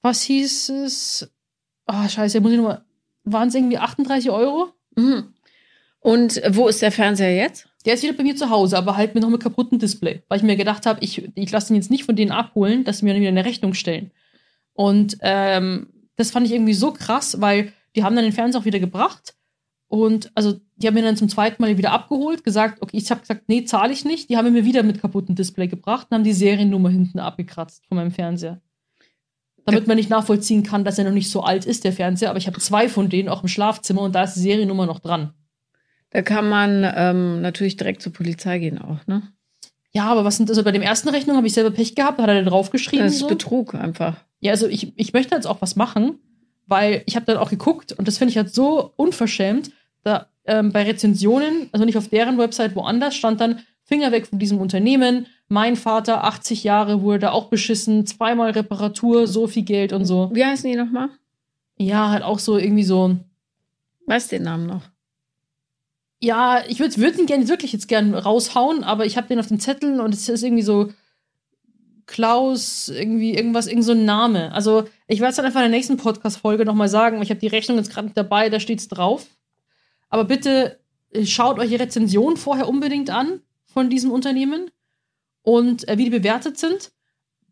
[0.00, 1.30] was hieß es?
[1.86, 2.84] Ah, scheiße, muss ich nochmal,
[3.22, 4.72] waren es irgendwie 38 Euro?
[4.96, 5.34] Mhm.
[6.00, 7.68] Und wo ist der Fernseher jetzt?
[7.84, 10.22] Der ist wieder bei mir zu Hause, aber halt mit noch mit kaputten Display.
[10.28, 12.98] Weil ich mir gedacht habe, ich, ich lasse den jetzt nicht von denen abholen, dass
[12.98, 14.12] sie mir dann wieder eine Rechnung stellen.
[14.74, 18.64] Und ähm, das fand ich irgendwie so krass, weil die haben dann den Fernseher auch
[18.64, 19.34] wieder gebracht.
[19.88, 23.20] Und also, die haben mir dann zum zweiten Mal wieder abgeholt, gesagt, okay, ich habe
[23.20, 24.30] gesagt, nee, zahle ich nicht.
[24.30, 27.96] Die haben mir wieder mit kaputten Display gebracht und haben die Seriennummer hinten abgekratzt von
[27.96, 28.62] meinem Fernseher.
[29.66, 32.30] Damit man nicht nachvollziehen kann, dass er noch nicht so alt ist, der Fernseher.
[32.30, 34.98] Aber ich habe zwei von denen auch im Schlafzimmer und da ist die Seriennummer noch
[34.98, 35.34] dran.
[36.12, 39.22] Da kann man ähm, natürlich direkt zur Polizei gehen auch, ne?
[39.92, 42.22] Ja, aber was sind also bei dem ersten Rechnung habe ich selber Pech gehabt, da
[42.22, 43.06] hat er draufgeschrieben.
[43.06, 43.28] Das ist so.
[43.28, 44.16] Betrug einfach.
[44.40, 46.18] Ja, also ich, ich möchte jetzt auch was machen,
[46.66, 49.70] weil ich habe dann auch geguckt und das finde ich halt so unverschämt.
[50.02, 54.38] Da ähm, bei Rezensionen, also nicht auf deren Website, woanders, stand dann Finger weg von
[54.38, 55.26] diesem Unternehmen.
[55.48, 60.30] Mein Vater, 80 Jahre, wurde da auch beschissen, zweimal Reparatur, so viel Geld und so.
[60.32, 61.10] Wie heißen die nochmal?
[61.76, 63.16] Ja, halt auch so irgendwie so.
[64.06, 64.82] Weißt den Namen noch?
[66.24, 69.48] Ja, ich würde würd ihn gerne wirklich jetzt gern raushauen, aber ich habe den auf
[69.48, 70.92] den Zetteln und es ist irgendwie so
[72.06, 74.52] Klaus, irgendwie irgendwas, irgend so ein Name.
[74.52, 77.20] Also ich werde es dann einfach in der nächsten Podcast-Folge nochmal sagen.
[77.22, 79.26] Ich habe die Rechnung jetzt gerade dabei, da steht's drauf.
[80.10, 80.78] Aber bitte
[81.10, 84.70] äh, schaut euch die Rezension vorher unbedingt an von diesem Unternehmen
[85.42, 86.92] und äh, wie die bewertet sind.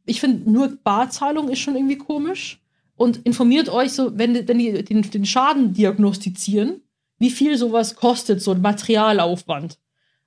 [0.07, 2.61] Ich finde, nur Barzahlung ist schon irgendwie komisch.
[2.95, 6.83] Und informiert euch so, wenn, wenn die den, den Schaden diagnostizieren,
[7.21, 9.79] wie viel sowas kostet, so ein Materialaufwand.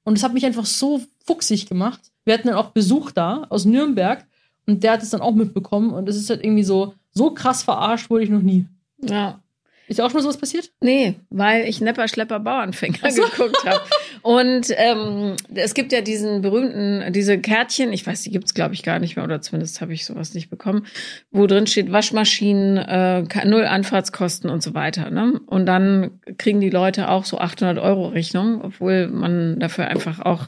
[0.06, 1.99] Und es hat mich einfach so fuchsig gemacht.
[2.23, 4.25] Wir hatten dann auch Besuch da aus Nürnberg
[4.67, 7.63] und der hat es dann auch mitbekommen und es ist halt irgendwie so, so krass
[7.63, 8.67] verarscht wurde ich noch nie.
[9.01, 9.41] Ja.
[9.88, 10.71] Ist ja auch schon mal sowas passiert?
[10.79, 13.23] Nee, weil ich Nepper, Schlepper, Bauernfänger so.
[13.23, 13.82] geguckt habe.
[14.23, 18.81] Und ähm, es gibt ja diesen berühmten, diese Kärtchen, ich weiß, die gibt's glaube ich
[18.81, 20.86] gar nicht mehr, oder zumindest habe ich sowas nicht bekommen,
[21.29, 25.12] wo drin steht Waschmaschinen, äh, null Anfahrtskosten und so weiter.
[25.12, 25.41] Ne?
[25.45, 30.47] Und dann kriegen die Leute auch so 800 Euro Rechnung, obwohl man dafür einfach auch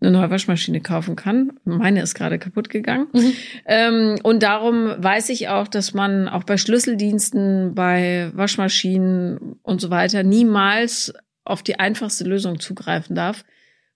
[0.00, 1.52] eine neue Waschmaschine kaufen kann.
[1.64, 3.08] Meine ist gerade kaputt gegangen.
[3.12, 3.32] Mhm.
[3.64, 9.90] Ähm, und darum weiß ich auch, dass man auch bei Schlüsseldiensten, bei Waschmaschinen und so
[9.90, 11.14] weiter niemals
[11.46, 13.44] auf die einfachste Lösung zugreifen darf,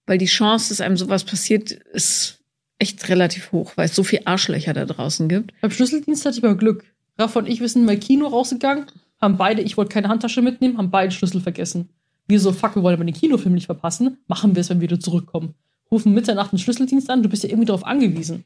[0.05, 2.39] weil die Chance, dass einem sowas passiert, ist
[2.79, 5.53] echt relativ hoch, weil es so viel Arschlöcher da draußen gibt.
[5.61, 6.85] Beim Schlüsseldienst hatte ich mal Glück.
[7.17, 8.85] Raff und ich sind mal Kino rausgegangen,
[9.19, 11.89] haben beide, ich wollte keine Handtasche mitnehmen, haben beide Schlüssel vergessen.
[12.27, 14.89] Wir so, fuck, wir wollen aber den Kinofilm nicht verpassen, machen wir es, wenn wir
[14.89, 15.53] wieder zurückkommen.
[15.91, 18.45] Rufen Mitternacht einen Schlüsseldienst an, du bist ja irgendwie darauf angewiesen.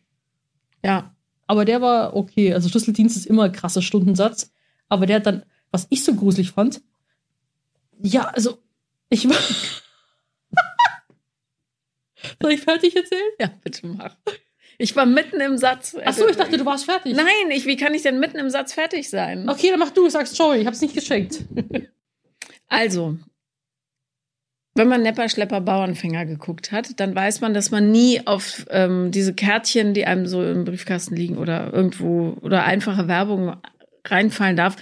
[0.83, 1.15] Ja.
[1.47, 2.53] Aber der war okay.
[2.53, 4.51] Also Schlüsseldienst ist immer ein krasser Stundensatz.
[4.89, 6.81] Aber der hat dann, was ich so gruselig fand,
[8.01, 8.57] ja, also
[9.09, 9.37] ich war.
[12.41, 13.31] Soll ich fertig erzählen?
[13.39, 14.15] Ja, bitte mach.
[14.77, 15.95] Ich war mitten im Satz.
[16.03, 17.15] Ach so, ich dachte, du warst fertig.
[17.15, 19.47] Nein, ich, wie kann ich denn mitten im Satz fertig sein?
[19.47, 21.39] Okay, dann mach du, sagst sorry, ich hab's nicht geschenkt.
[22.67, 23.19] Also,
[24.73, 29.11] wenn man Nepper, Schlepper, Bauernfänger geguckt hat, dann weiß man, dass man nie auf ähm,
[29.11, 33.55] diese Kärtchen, die einem so im Briefkasten liegen oder irgendwo oder einfache Werbung
[34.03, 34.75] reinfallen darf,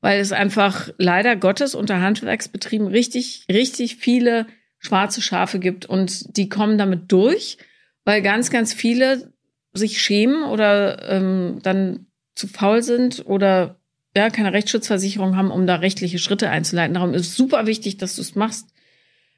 [0.00, 4.46] weil es einfach leider Gottes unter Handwerksbetrieben richtig, richtig viele
[4.78, 7.58] schwarze Schafe gibt und die kommen damit durch,
[8.04, 9.32] weil ganz, ganz viele
[9.72, 13.76] sich schämen oder ähm, dann zu faul sind oder
[14.16, 16.94] ja, keine Rechtsschutzversicherung haben, um da rechtliche Schritte einzuleiten.
[16.94, 18.68] Darum ist es super wichtig, dass du es machst.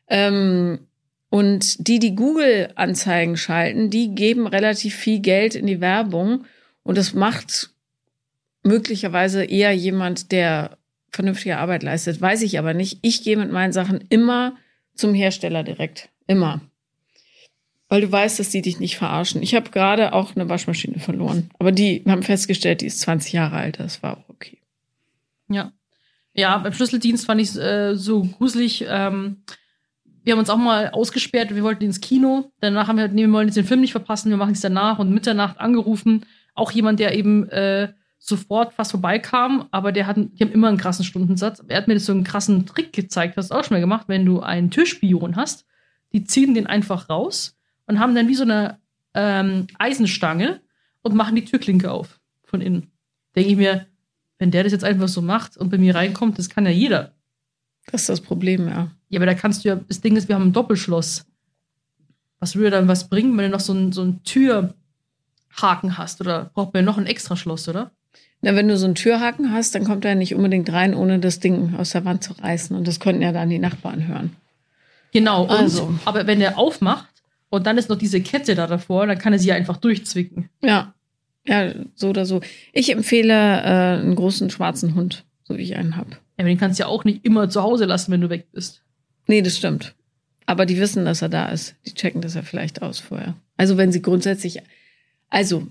[0.08, 0.86] Ähm,
[1.28, 6.44] und die, die Google-Anzeigen schalten, die geben relativ viel Geld in die Werbung.
[6.82, 7.70] Und das macht
[8.62, 10.78] möglicherweise eher jemand, der
[11.10, 12.20] vernünftige Arbeit leistet.
[12.20, 12.98] Weiß ich aber nicht.
[13.02, 14.56] Ich gehe mit meinen Sachen immer
[14.94, 16.08] zum Hersteller direkt.
[16.26, 16.60] Immer.
[17.88, 19.42] Weil du weißt, dass die dich nicht verarschen.
[19.42, 21.50] Ich habe gerade auch eine Waschmaschine verloren.
[21.58, 23.80] Aber die haben festgestellt, die ist 20 Jahre alt.
[23.80, 24.58] Das war auch okay.
[25.48, 25.72] Ja.
[26.34, 28.86] Ja, beim Schlüsseldienst fand ich äh, so gruselig.
[28.88, 29.42] Ähm,
[30.24, 31.54] wir haben uns auch mal ausgesperrt.
[31.54, 32.50] Wir wollten ins Kino.
[32.60, 34.30] Danach haben wir halt, nee, wir wollen jetzt den Film nicht verpassen.
[34.30, 36.24] Wir machen es danach und Mitternacht angerufen.
[36.54, 37.92] Auch jemand, der eben äh,
[38.24, 41.60] sofort fast vorbeikam, aber der hat, die haben immer einen krassen Stundensatz.
[41.66, 44.04] Er hat mir das so einen krassen Trick gezeigt, hast du auch schon mal gemacht,
[44.06, 45.66] wenn du einen Türspion hast,
[46.12, 48.78] die ziehen den einfach raus und haben dann wie so eine
[49.14, 50.60] ähm, Eisenstange
[51.02, 52.92] und machen die Türklinke auf von innen.
[53.34, 53.86] Denke ich mir,
[54.38, 57.12] wenn der das jetzt einfach so macht und bei mir reinkommt, das kann ja jeder.
[57.86, 58.92] Das ist das Problem, ja.
[59.08, 61.26] Ja, aber da kannst du ja, das Ding ist, wir haben ein Doppelschloss.
[62.38, 66.20] Was würde dann was bringen, wenn du noch so ein, so ein Türhaken hast?
[66.20, 67.90] Oder braucht man ja noch ein Extraschloss, oder?
[68.44, 71.38] Na, wenn du so einen Türhaken hast, dann kommt er nicht unbedingt rein, ohne das
[71.38, 72.76] Ding aus der Wand zu reißen.
[72.76, 74.36] Und das könnten ja dann die Nachbarn hören.
[75.12, 75.44] Genau.
[75.44, 75.94] Und, also.
[76.04, 77.08] Aber wenn er aufmacht
[77.50, 80.48] und dann ist noch diese Kette da davor, dann kann er sie ja einfach durchzwicken.
[80.60, 80.92] Ja.
[81.46, 82.40] Ja, so oder so.
[82.72, 86.10] Ich empfehle äh, einen großen schwarzen Hund, so wie ich einen habe.
[86.10, 88.46] Ja, aber den kannst du ja auch nicht immer zu Hause lassen, wenn du weg
[88.52, 88.82] bist.
[89.28, 89.94] Nee, das stimmt.
[90.46, 91.76] Aber die wissen, dass er da ist.
[91.86, 93.34] Die checken das ja vielleicht aus vorher.
[93.56, 94.60] Also wenn sie grundsätzlich,
[95.30, 95.68] also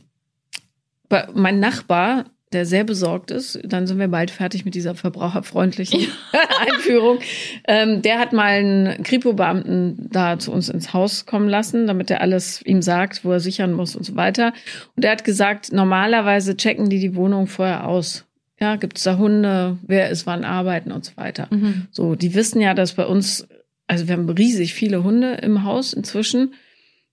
[1.34, 3.60] mein Nachbar der sehr besorgt ist.
[3.64, 6.08] Dann sind wir bald fertig mit dieser verbraucherfreundlichen
[6.60, 7.20] Einführung.
[7.68, 12.22] Ähm, der hat mal einen Kripo-Beamten da zu uns ins Haus kommen lassen, damit er
[12.22, 14.54] alles ihm sagt, wo er sichern muss und so weiter.
[14.96, 18.26] Und er hat gesagt, normalerweise checken die die Wohnung vorher aus.
[18.60, 21.48] Ja, gibt es da Hunde, wer ist wann arbeiten und so weiter.
[21.50, 21.88] Mhm.
[21.90, 23.48] So, die wissen ja, dass bei uns,
[23.88, 26.54] also wir haben riesig viele Hunde im Haus inzwischen.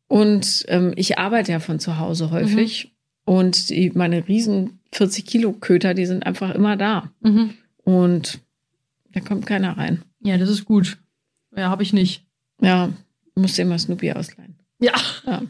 [0.09, 2.87] Und ähm, ich arbeite ja von zu Hause häufig.
[2.87, 2.97] Mhm.
[3.29, 7.12] Und die, meine riesen 40 Kilo Köter, die sind einfach immer da.
[7.21, 7.53] Mhm.
[7.85, 8.41] Und
[9.12, 10.03] da kommt keiner rein.
[10.21, 10.97] Ja, das ist gut.
[11.55, 12.25] Ja, habe ich nicht.
[12.62, 12.91] Ja,
[13.35, 14.57] musste immer Snoopy ausleihen.
[14.81, 14.95] Ja.
[15.27, 15.43] ja.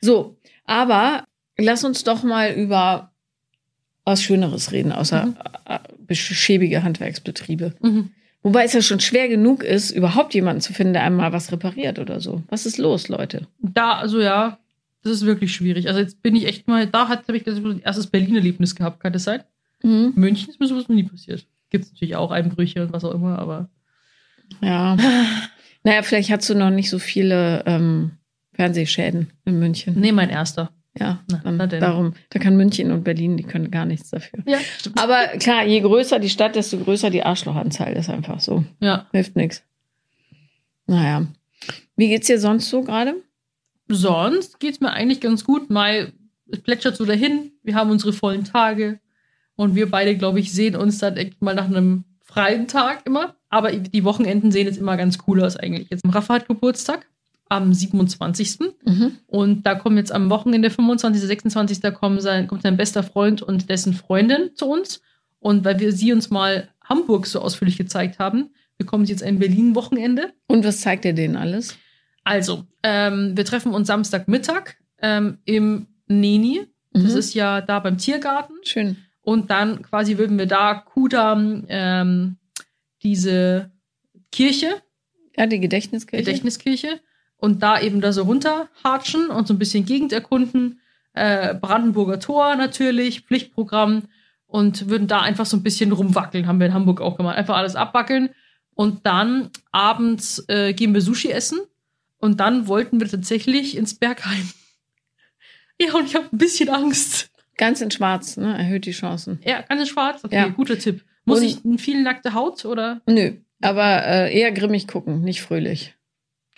[0.00, 1.24] So, aber
[1.58, 3.12] lass uns doch mal über
[4.06, 5.36] was Schöneres reden, außer mhm.
[6.08, 7.74] Äh, schäbige Handwerksbetriebe.
[7.82, 8.12] Mhm.
[8.42, 11.98] Wobei es ja schon schwer genug ist, überhaupt jemanden zu finden, der einmal was repariert
[11.98, 12.44] oder so.
[12.48, 13.46] Was ist los, Leute?
[13.58, 14.58] Da, also ja,
[15.06, 15.88] das ist wirklich schwierig.
[15.88, 19.24] Also jetzt bin ich echt mal, da habe ich das erstes Berlin-Erlebnis gehabt, kann das
[19.24, 19.42] sein?
[19.82, 20.12] Mhm.
[20.16, 21.46] München ist mir sowas noch nie passiert.
[21.70, 23.68] Gibt es natürlich auch Einbrüche und was auch immer, aber.
[24.60, 24.96] Ja.
[25.84, 28.12] naja, vielleicht hast du noch nicht so viele ähm,
[28.54, 29.98] Fernsehschäden in München.
[29.98, 30.72] Nee, mein erster.
[30.98, 34.38] Ja, dann, na darum, da kann München und Berlin, die können gar nichts dafür.
[34.46, 34.58] Ja.
[34.96, 37.92] Aber klar, je größer die Stadt, desto größer die Arschlochanzahl.
[37.92, 38.64] Ist einfach so.
[38.80, 39.06] Ja.
[39.12, 39.62] Hilft nichts.
[40.86, 41.26] Naja.
[41.96, 43.16] Wie geht's dir sonst so gerade?
[43.88, 45.70] Sonst geht es mir eigentlich ganz gut.
[45.70, 46.12] Mai
[46.64, 47.52] plätschert so dahin.
[47.62, 49.00] Wir haben unsere vollen Tage.
[49.56, 53.36] Und wir beide, glaube ich, sehen uns dann echt mal nach einem freien Tag immer.
[53.48, 55.88] Aber die Wochenenden sehen jetzt immer ganz cool aus eigentlich.
[55.90, 57.06] Jetzt Rafa hat Geburtstag
[57.48, 58.58] am 27.
[58.84, 59.18] Mhm.
[59.26, 61.94] Und da kommen jetzt am Wochenende, 25., 26.
[61.94, 65.00] Kommen sein, kommt sein bester Freund und dessen Freundin zu uns.
[65.38, 69.38] Und weil wir sie uns mal Hamburg so ausführlich gezeigt haben, bekommen sie jetzt ein
[69.38, 70.32] Berlin-Wochenende.
[70.48, 71.76] Und was zeigt ihr denen alles?
[72.26, 76.66] Also, ähm, wir treffen uns Samstagmittag ähm, im Neni.
[76.92, 77.18] Das Mhm.
[77.18, 78.54] ist ja da beim Tiergarten.
[78.64, 78.96] Schön.
[79.22, 82.36] Und dann quasi würden wir da Kudam, ähm,
[83.04, 83.70] diese
[84.32, 84.82] Kirche,
[85.36, 86.24] Ja, die Gedächtniskirche.
[86.24, 87.00] Gedächtniskirche,
[87.36, 90.80] und da eben da so runterhatschen und so ein bisschen Gegend erkunden.
[91.12, 94.04] Äh, Brandenburger Tor natürlich, Pflichtprogramm
[94.46, 97.36] und würden da einfach so ein bisschen rumwackeln, haben wir in Hamburg auch gemacht.
[97.36, 98.30] Einfach alles abwackeln.
[98.74, 101.60] Und dann abends äh, gehen wir Sushi essen.
[102.26, 104.48] Und dann wollten wir tatsächlich ins Bergheim.
[105.80, 107.30] Ja, und ich habe ein bisschen Angst.
[107.58, 108.56] Ganz in schwarz, ne?
[108.56, 109.40] Erhöht die Chancen.
[109.44, 110.24] Ja, ganz schwarz.
[110.24, 110.48] Okay, Ja.
[110.48, 111.04] guter Tipp.
[111.26, 111.44] Muss Und-
[111.76, 113.32] ich viel nackte Haut oder Nö.
[113.60, 115.94] Aber äh, eher grimmig gucken, nicht fröhlich.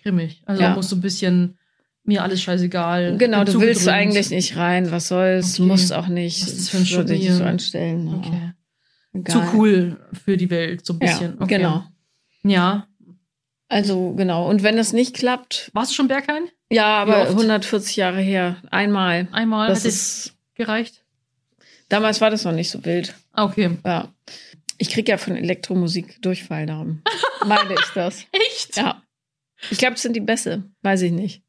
[0.00, 0.42] grimmig?
[0.46, 0.74] Also Ja.
[0.74, 1.58] muss so ein bisschen
[2.04, 3.16] mir alles scheißegal.
[3.18, 3.88] Genau, du willst zugedröhnt.
[4.02, 4.90] eigentlich nicht rein.
[4.92, 5.58] Was soll's?
[5.58, 5.66] Okay.
[5.68, 6.40] Muss auch nicht.
[6.42, 8.14] Was ist das für ein Würde dich so anstellen.
[8.14, 8.52] Okay.
[9.14, 9.32] Egal.
[9.50, 11.32] Zu cool für die Welt, so ein bisschen.
[11.34, 11.56] Ja, okay.
[11.56, 11.84] genau.
[12.44, 12.86] Ja.
[13.68, 14.48] Also genau.
[14.48, 16.48] Und wenn es nicht klappt, Warst du schon Berghain?
[16.70, 17.30] ja, aber oft?
[17.30, 19.28] 140 Jahre her, einmal.
[19.32, 19.68] Einmal?
[19.68, 21.02] Das ist gereicht?
[21.88, 23.14] damals war das noch nicht so wild.
[23.32, 23.70] Ah, okay.
[23.84, 24.12] Ja.
[24.76, 27.02] Ich krieg ja von Elektromusik Durchfall, darum
[27.46, 28.24] meine ich das.
[28.32, 28.76] Echt?
[28.76, 29.02] Ja.
[29.70, 30.62] Ich glaube, es sind die Bässe.
[30.82, 31.42] Weiß ich nicht.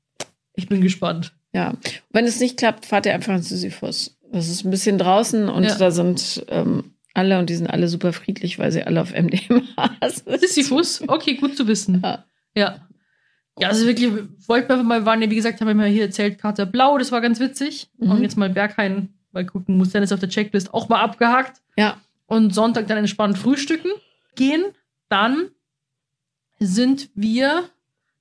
[0.55, 1.33] Ich bin gespannt.
[1.53, 1.73] Ja.
[2.11, 4.17] Wenn es nicht klappt, fahrt ihr einfach ins Sisyphus.
[4.31, 5.75] Das ist ein bisschen draußen und Ja.
[5.75, 9.61] da sind ähm, alle und die sind alle super friedlich, weil sie alle auf MDMA
[10.09, 10.39] sind.
[10.39, 11.03] Sisyphus?
[11.07, 12.01] Okay, gut zu wissen.
[12.03, 12.23] Ja.
[12.55, 12.87] Ja.
[13.59, 14.09] Ja, also wirklich,
[14.47, 17.11] wollten wir mal, waren ja, wie gesagt, haben wir mal hier erzählt, Karte Blau, das
[17.11, 17.89] war ganz witzig.
[17.97, 18.11] Mhm.
[18.11, 21.61] Und jetzt mal Berghain, mal gucken, muss Dennis auf der Checklist auch mal abgehakt.
[21.77, 21.97] Ja.
[22.25, 23.91] Und Sonntag dann entspannt frühstücken
[24.35, 24.63] gehen.
[25.09, 25.49] Dann
[26.59, 27.65] sind wir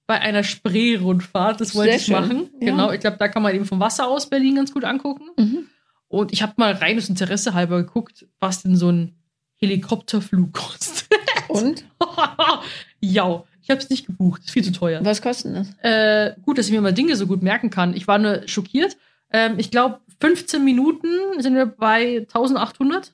[0.09, 1.61] bei einer Spree-Rundfahrt.
[1.61, 2.15] Das wollte Sehr ich schön.
[2.15, 2.51] machen.
[2.61, 2.71] Ja.
[2.71, 2.91] Genau.
[2.91, 5.27] Ich glaube, da kann man eben vom Wasser aus Berlin ganz gut angucken.
[5.37, 5.67] Mhm.
[6.09, 9.15] Und ich habe mal reines Interesse halber geguckt, was denn so ein
[9.57, 11.09] Helikopterflug kostet.
[11.49, 11.85] Und?
[13.01, 14.43] ja, ich habe es nicht gebucht.
[14.45, 15.05] Ist viel zu teuer.
[15.05, 15.69] Was kostet das?
[15.83, 17.95] Äh, gut, dass ich mir mal Dinge so gut merken kann.
[17.95, 18.97] Ich war nur schockiert.
[19.31, 23.13] Ähm, ich glaube, 15 Minuten sind wir bei 1800.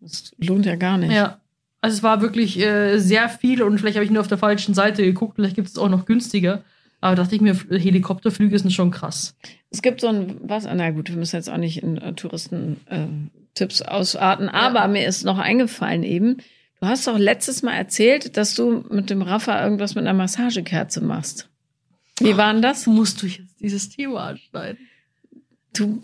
[0.00, 1.12] Das lohnt ja gar nicht.
[1.12, 1.40] Ja.
[1.80, 4.74] Also es war wirklich äh, sehr viel und vielleicht habe ich nur auf der falschen
[4.74, 5.36] Seite geguckt.
[5.36, 6.62] Vielleicht gibt es auch noch günstiger.
[7.00, 9.34] Aber dachte ich mir, Helikopterflüge sind schon krass.
[9.70, 13.82] Es gibt so ein, was, na gut, wir müssen jetzt auch nicht in äh, Touristen-Tipps
[13.82, 16.38] ausarten, aber mir ist noch eingefallen eben,
[16.80, 21.00] du hast doch letztes Mal erzählt, dass du mit dem Rafa irgendwas mit einer Massagekerze
[21.00, 21.48] machst.
[22.20, 22.86] Wie war denn das?
[22.86, 24.78] Musst du jetzt dieses Thema anschneiden?
[25.74, 26.02] Du,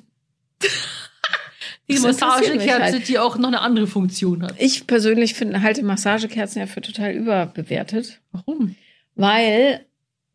[1.89, 3.09] Die Massagekerze, halt.
[3.09, 4.55] die auch noch eine andere Funktion hat.
[4.59, 8.75] ich persönlich finde, halte Massagekerzen ja für total überbewertet, Warum?
[9.15, 9.85] weil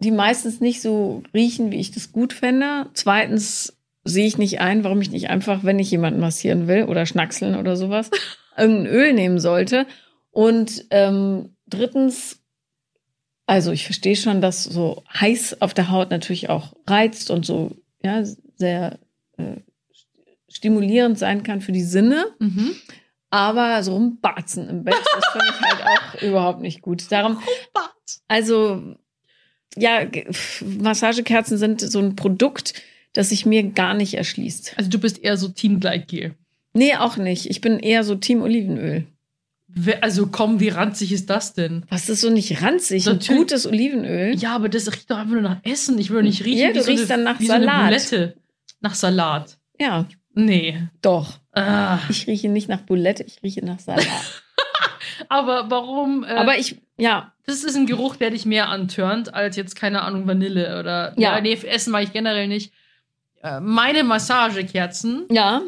[0.01, 2.87] die meistens nicht so riechen, wie ich das gut fände.
[2.93, 7.05] Zweitens sehe ich nicht ein, warum ich nicht einfach, wenn ich jemanden massieren will oder
[7.05, 8.09] schnackseln oder sowas,
[8.57, 9.85] irgendein Öl nehmen sollte.
[10.31, 12.39] Und ähm, drittens,
[13.45, 17.75] also ich verstehe schon, dass so heiß auf der Haut natürlich auch reizt und so
[18.03, 18.23] ja
[18.55, 18.97] sehr
[19.37, 19.57] äh,
[20.49, 22.25] stimulierend sein kann für die Sinne.
[22.39, 22.75] Mhm.
[23.29, 27.11] Aber so rumbarzen im Bett, das finde ich halt auch überhaupt nicht gut.
[27.11, 27.39] Darum,
[28.27, 28.95] also,
[29.77, 30.01] ja,
[30.79, 32.73] Massagekerzen sind so ein Produkt,
[33.13, 34.73] das sich mir gar nicht erschließt.
[34.77, 36.35] Also du bist eher so Team Gleitgel.
[36.73, 37.49] Nee, auch nicht.
[37.49, 39.05] Ich bin eher so Team Olivenöl.
[40.01, 41.85] Also komm, wie ranzig ist das denn?
[41.89, 43.07] Was ist so nicht ranzig?
[43.07, 43.39] Ein Natürlich.
[43.39, 44.35] gutes Olivenöl.
[44.35, 45.97] Ja, aber das riecht doch einfach nur nach Essen.
[45.97, 47.53] Ich will doch nicht riechen Ja, wie du so riechst eine, dann nach wie So
[47.53, 47.85] eine Salat.
[47.87, 48.35] Bulette.
[48.81, 49.57] Nach Salat.
[49.79, 50.77] Ja, Nee.
[51.01, 51.39] doch.
[51.53, 51.99] Ah.
[52.09, 54.05] Ich rieche nicht nach Bulette, ich rieche nach Salat.
[55.29, 56.23] Aber warum?
[56.23, 60.01] Äh, Aber ich, ja, das ist ein Geruch, der dich mehr antörnt, als jetzt, keine
[60.01, 61.13] Ahnung, Vanille oder.
[61.17, 61.39] Ja.
[61.41, 62.73] nee, Essen mag ich generell nicht.
[63.43, 65.61] Äh, meine Massagekerzen, ja,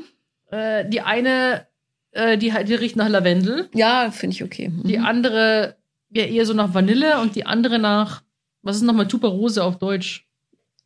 [0.52, 1.68] äh, die eine,
[2.12, 3.70] äh, die, die riecht nach Lavendel.
[3.74, 4.70] ja, finde ich okay.
[4.70, 4.84] Mhm.
[4.84, 5.76] Die andere
[6.16, 8.22] ja eher so nach Vanille und die andere nach,
[8.62, 10.28] was ist nochmal Tuberose auf Deutsch?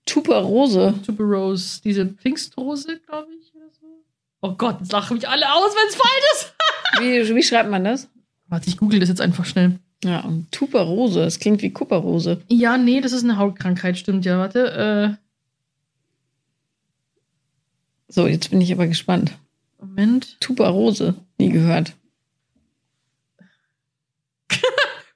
[0.06, 0.94] Tuberose.
[1.06, 3.54] Tuberose, diese Pfingstrose, glaube ich.
[3.54, 3.86] Oder so.
[4.42, 6.54] Oh Gott, jetzt lachen mich alle aus, wenn es falsch ist.
[7.30, 8.10] Wie, wie schreibt man das?
[8.48, 9.80] Warte, ich google das jetzt einfach schnell.
[10.04, 11.22] Ja, und Tuberose.
[11.22, 12.42] Das klingt wie Kupperose.
[12.50, 14.38] Ja, nee, das ist eine Hautkrankheit, stimmt ja.
[14.38, 15.18] Warte,
[18.08, 19.32] So, jetzt bin ich aber gespannt.
[19.80, 20.40] äh, Moment.
[20.40, 21.16] Tuberose.
[21.38, 21.94] Nie gehört.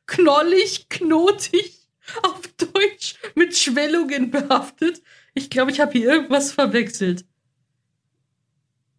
[0.08, 1.88] Knollig, knotig,
[2.24, 5.02] auf Deutsch mit Schwellungen behaftet.
[5.34, 7.24] Ich glaube, ich habe hier irgendwas verwechselt.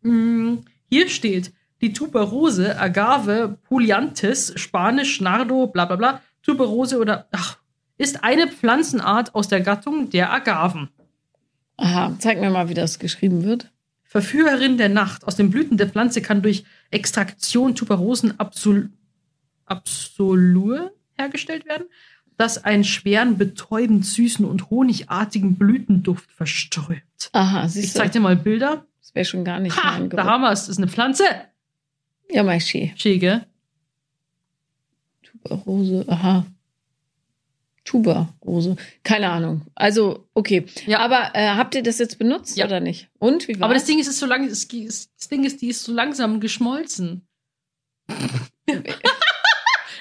[0.03, 7.59] Hm, hier steht, die Tuberose, Agave, Puliantis, Spanisch, Nardo, bla bla bla, Tuberose oder, ach,
[7.99, 10.88] ist eine Pflanzenart aus der Gattung der Agaven.
[11.77, 13.71] Aha, zeig mir mal, wie das geschrieben wird.
[14.05, 15.25] Verführerin der Nacht.
[15.25, 18.90] Aus den Blüten der Pflanze kann durch Extraktion Tuberosen Absol
[19.64, 21.87] Absolur hergestellt werden,
[22.37, 27.31] das einen schweren, betäubend süßen und honigartigen Blütenduft verströmt.
[27.33, 28.85] Aha, Ich siehst zeig du, dir mal Bilder.
[29.01, 30.61] das wäre schon gar nicht Ha, mein da haben wir es.
[30.61, 31.25] Das ist eine Pflanze.
[32.33, 32.92] Ja, mal schön.
[32.97, 33.47] Schäge.
[35.23, 36.47] Tuberose, aha.
[37.85, 39.62] Tuberose, keine Ahnung.
[39.75, 40.66] Also, okay.
[40.87, 41.01] Ja.
[41.01, 42.66] Aber äh, habt ihr das jetzt benutzt Ja.
[42.66, 43.09] oder nicht?
[43.18, 45.83] Und, wie war Aber das Ding ist, ist so lang, das Ding ist, die ist
[45.83, 47.27] so langsam geschmolzen.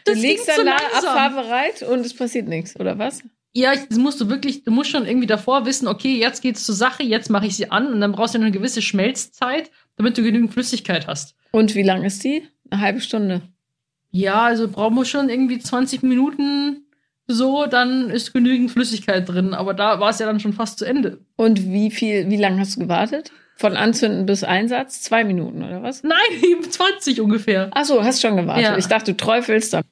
[0.04, 3.22] Du liegst ging dann da abfahrbereit und es passiert nichts, oder was?
[3.54, 6.65] Ja, ich- das musst du wirklich, du musst schon irgendwie davor wissen, okay, jetzt geht's
[6.65, 10.17] zur Sache, jetzt mache ich sie an und dann brauchst du eine gewisse Schmelzzeit, damit
[10.17, 11.36] du genügend Flüssigkeit hast.
[11.51, 12.47] Und wie lang ist die?
[12.69, 13.41] Eine halbe Stunde.
[14.12, 16.86] Ja, also brauchen wir schon irgendwie 20 Minuten
[17.27, 19.54] so, dann ist genügend Flüssigkeit drin.
[19.54, 21.19] Aber da war es ja dann schon fast zu Ende.
[21.36, 23.32] Und wie viel, wie lange hast du gewartet?
[23.56, 25.01] Von Anzünden bis Einsatz?
[25.01, 26.04] Zwei Minuten, oder was?
[26.04, 26.17] Nein,
[26.69, 27.69] 20 ungefähr.
[27.73, 28.63] Ach so, hast schon gewartet.
[28.63, 28.77] Ja.
[28.77, 29.84] Ich dachte, du träufelst dann.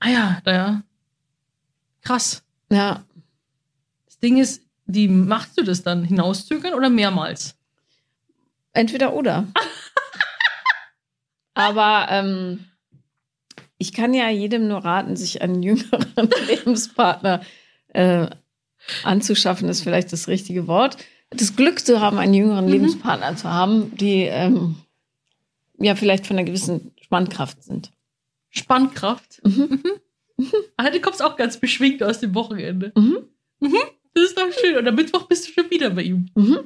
[0.00, 0.82] Ah ja, da ja.
[2.02, 2.42] Krass.
[2.70, 3.04] Ja.
[4.06, 6.04] Das Ding ist, wie machst du das dann?
[6.04, 7.56] Hinauszögern oder mehrmals?
[8.80, 9.46] Entweder oder.
[11.54, 12.64] Aber ähm,
[13.76, 16.06] ich kann ja jedem nur raten, sich einen jüngeren
[16.48, 17.42] Lebenspartner
[17.88, 18.28] äh,
[19.04, 20.96] anzuschaffen, ist vielleicht das richtige Wort.
[21.28, 22.72] Das Glück zu haben, einen jüngeren Mhm.
[22.72, 24.76] Lebenspartner zu haben, die ähm,
[25.78, 27.92] ja vielleicht von einer gewissen Spannkraft sind.
[28.48, 29.42] Spannkraft.
[29.44, 29.82] Mhm.
[30.78, 32.92] Ah, du kommst auch ganz beschwingt aus dem Wochenende.
[32.96, 33.18] Mhm.
[34.14, 34.78] Das ist doch schön.
[34.78, 36.30] Und am Mittwoch bist du schon wieder bei ihm.
[36.34, 36.60] Mhm.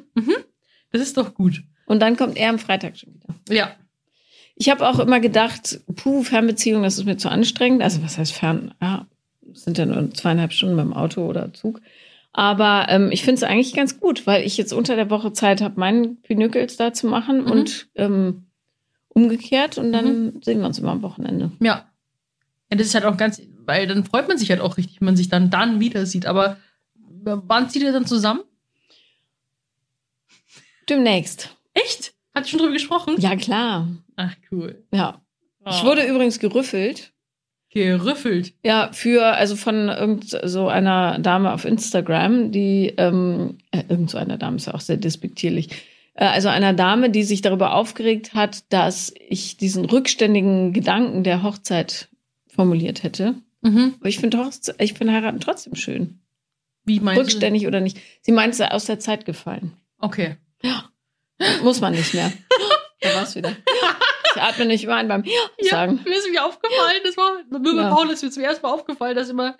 [0.93, 1.61] Das ist doch gut.
[1.87, 3.35] Und dann kommt er am Freitag schon wieder.
[3.49, 3.75] Ja.
[4.57, 7.83] Ich habe auch immer gedacht, puh, Fernbeziehung, das ist mir zu anstrengend.
[7.83, 8.73] Also was heißt fern?
[8.81, 9.07] Ja,
[9.53, 11.81] sind ja nur zweieinhalb Stunden beim Auto oder Zug.
[12.33, 15.61] Aber ähm, ich finde es eigentlich ganz gut, weil ich jetzt unter der Woche Zeit
[15.61, 17.51] habe, meinen Pinöckels da zu machen Mhm.
[17.51, 18.47] und ähm,
[19.09, 21.53] umgekehrt und dann sehen wir uns immer am Wochenende.
[21.61, 21.85] Ja.
[22.71, 25.07] Ja, das ist halt auch ganz, weil dann freut man sich halt auch richtig, wenn
[25.07, 26.27] man sich dann dann wieder sieht.
[26.27, 26.57] Aber
[27.05, 28.41] wann zieht ihr dann zusammen?
[30.89, 31.57] Demnächst.
[31.75, 32.15] Echt?
[32.35, 33.15] Hat ihr schon drüber gesprochen?
[33.19, 33.89] Ja, klar.
[34.17, 34.85] Ach, cool.
[34.93, 35.21] Ja.
[35.67, 35.87] Ich Oh.
[35.87, 37.13] wurde übrigens gerüffelt.
[37.71, 38.53] gerüffelt.
[38.63, 44.19] Ja, für, also von irgend so einer Dame auf Instagram, die, ähm, äh, irgend so
[44.19, 45.71] einer Dame ist ja auch sehr despektierlich.
[46.15, 51.43] Äh, also einer Dame, die sich darüber aufgeregt hat, dass ich diesen rückständigen Gedanken der
[51.43, 52.09] Hochzeit
[52.47, 53.35] formuliert hätte.
[53.63, 53.95] Mhm.
[53.99, 54.37] Aber ich finde
[54.79, 56.21] ich finde heiraten trotzdem schön.
[56.85, 57.99] Wie meinst Rückständig oder nicht.
[58.21, 59.73] Sie meint, es sei aus der Zeit gefallen.
[59.99, 60.07] du?
[60.07, 60.37] Okay.
[61.63, 62.33] Muss man nicht mehr.
[63.01, 63.55] Da war's wieder.
[64.35, 66.01] Ich atme nicht über ein beim Ja, sagen.
[66.07, 67.91] mir ist mir aufgefallen, das war, bei Ja.
[67.95, 69.59] Paul ist mir zum ersten Mal aufgefallen, dass immer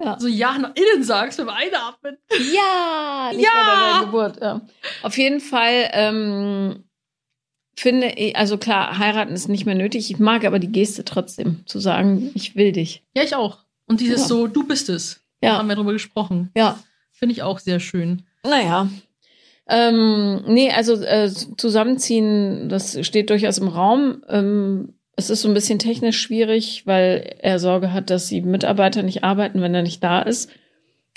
[0.00, 0.18] Ja.
[0.18, 2.16] so Ja nach innen sagst beim Einatmen.
[2.50, 3.98] Ja, nicht Ja.
[4.00, 4.40] bei Geburt.
[4.40, 4.62] Ja.
[5.02, 6.84] Auf jeden Fall ähm,
[7.76, 10.10] finde ich, also klar, heiraten ist nicht mehr nötig.
[10.10, 13.02] Ich mag aber die Geste trotzdem, zu sagen, ich will dich.
[13.14, 13.58] Ja, ich auch.
[13.86, 14.26] Und dieses Ja.
[14.28, 15.22] so, du bist es.
[15.42, 15.58] Ja.
[15.58, 16.50] Haben wir drüber gesprochen.
[16.56, 16.78] Ja,
[17.10, 18.24] Finde ich auch sehr schön.
[18.44, 18.88] naja.
[19.68, 24.22] Ähm, nee, also äh, zusammenziehen, das steht durchaus im Raum.
[24.28, 29.02] Ähm, es ist so ein bisschen technisch schwierig, weil er Sorge hat, dass die Mitarbeiter
[29.02, 30.50] nicht arbeiten, wenn er nicht da ist.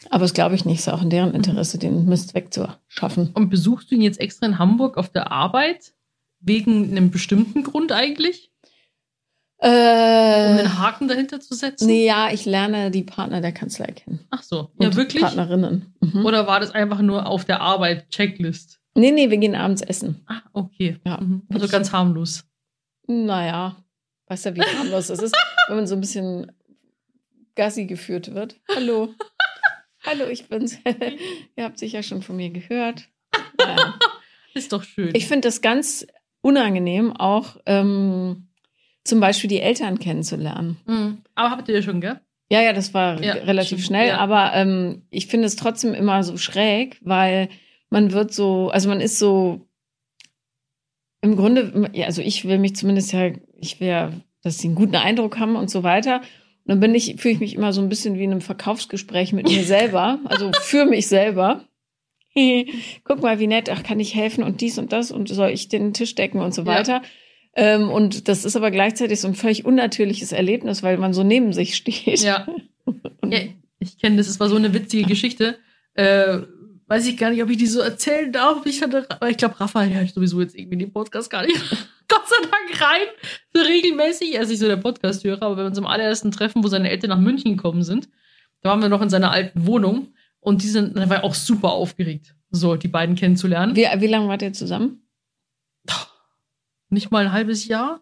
[0.10, 0.80] Aber das glaube ich nicht.
[0.80, 3.32] Ist auch in deren Interesse, den Mist wegzuschaffen.
[3.34, 5.94] Und besuchst du ihn jetzt extra in Hamburg auf der Arbeit?
[6.42, 8.52] Wegen einem bestimmten Grund eigentlich?
[9.66, 11.88] Um Äh, den Haken dahinter zu setzen?
[11.88, 14.20] Nee, ja, ich lerne die Partner der Kanzlei kennen.
[14.30, 14.70] Ach so.
[14.78, 15.24] Und Ja, wirklich?
[15.24, 15.94] Partnerinnen.
[16.02, 16.24] Mhm.
[16.26, 18.80] Oder war das einfach nur auf der Arbeit Checklist?
[18.94, 20.24] Nee, nee, wir gehen abends essen.
[20.28, 20.98] Ah, okay.
[21.06, 21.20] Ja.
[21.20, 21.42] Mhm.
[21.52, 22.46] Also ganz harmlos.
[23.08, 23.76] Naja,
[24.28, 25.36] weißt ja, wie harmlos das ist,
[25.68, 26.52] wenn man so ein bisschen
[27.56, 28.60] Gassi geführt wird.
[28.76, 29.14] Hallo.
[30.06, 30.78] Hallo, ich bin's.
[31.56, 33.08] Ihr habt sicher schon von mir gehört.
[33.58, 33.98] Naja.
[34.54, 35.10] Ist doch schön.
[35.16, 36.06] Ich finde das ganz
[36.42, 38.45] unangenehm, auch ähm,
[39.06, 40.78] zum Beispiel die Eltern kennenzulernen.
[40.86, 41.20] Mhm.
[41.36, 42.20] Aber habt ihr ja schon, gell?
[42.50, 44.18] Ja, ja, das war Ja, relativ stimmt, schnell, ja.
[44.18, 47.50] aber ähm, ich finde es trotzdem immer so schräg, weil
[47.90, 49.62] man wird so, also man ist so
[51.22, 54.12] im Grunde, ja, also ich will mich zumindest ja, ich will ja,
[54.44, 56.18] dass sie einen guten Eindruck haben und so weiter.
[56.18, 59.34] Und dann bin ich, fühle ich mich immer so ein bisschen wie in einem Verkaufsgespräch
[59.34, 61.64] mit mir selber, also für mich selber.
[63.06, 65.70] Guck mal, wie nett, ach, kann ich helfen und dies und das und soll ich
[65.70, 66.84] den Tisch decken und so Ja.
[67.56, 71.54] Ähm, und das ist aber gleichzeitig so ein völlig unnatürliches Erlebnis, weil man so neben
[71.54, 72.20] sich steht.
[72.22, 72.46] Ja.
[73.26, 73.40] ja
[73.80, 75.58] ich kenne das, es war so eine witzige Geschichte.
[75.94, 76.40] Äh,
[76.88, 78.66] weiß ich gar nicht, ob ich die so erzählen darf.
[78.66, 81.56] Ich hatte, aber ich glaube, Raphael hört sowieso jetzt irgendwie den Podcast gar nicht.
[82.08, 83.08] Gott sei Dank rein.
[83.54, 84.36] So regelmäßig.
[84.36, 87.20] Er ist nicht so der Podcast-Hörer, aber bei unserem allerersten Treffen, wo seine Eltern nach
[87.20, 88.10] München gekommen sind,
[88.62, 91.34] da waren wir noch in seiner alten Wohnung und die sind, da war er auch
[91.34, 93.76] super aufgeregt, so die beiden kennenzulernen.
[93.76, 95.05] Wie, wie lange wart ihr zusammen?
[96.96, 98.02] Nicht mal ein halbes Jahr.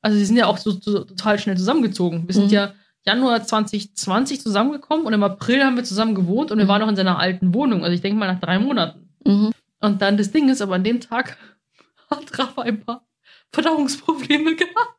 [0.00, 2.26] Also sie sind ja auch so, so total schnell zusammengezogen.
[2.26, 2.50] Wir sind Mhm.
[2.52, 2.74] ja
[3.04, 6.68] Januar 2020 zusammengekommen und im April haben wir zusammen gewohnt und wir Mhm.
[6.68, 7.84] waren noch in seiner alten Wohnung.
[7.84, 9.08] Also ich denke mal nach drei Monaten.
[9.24, 9.52] Mhm.
[9.80, 11.36] Und dann das Ding ist, aber an dem Tag
[12.10, 13.06] hat Rafa ein paar
[13.52, 14.98] Verdauungsprobleme gehabt.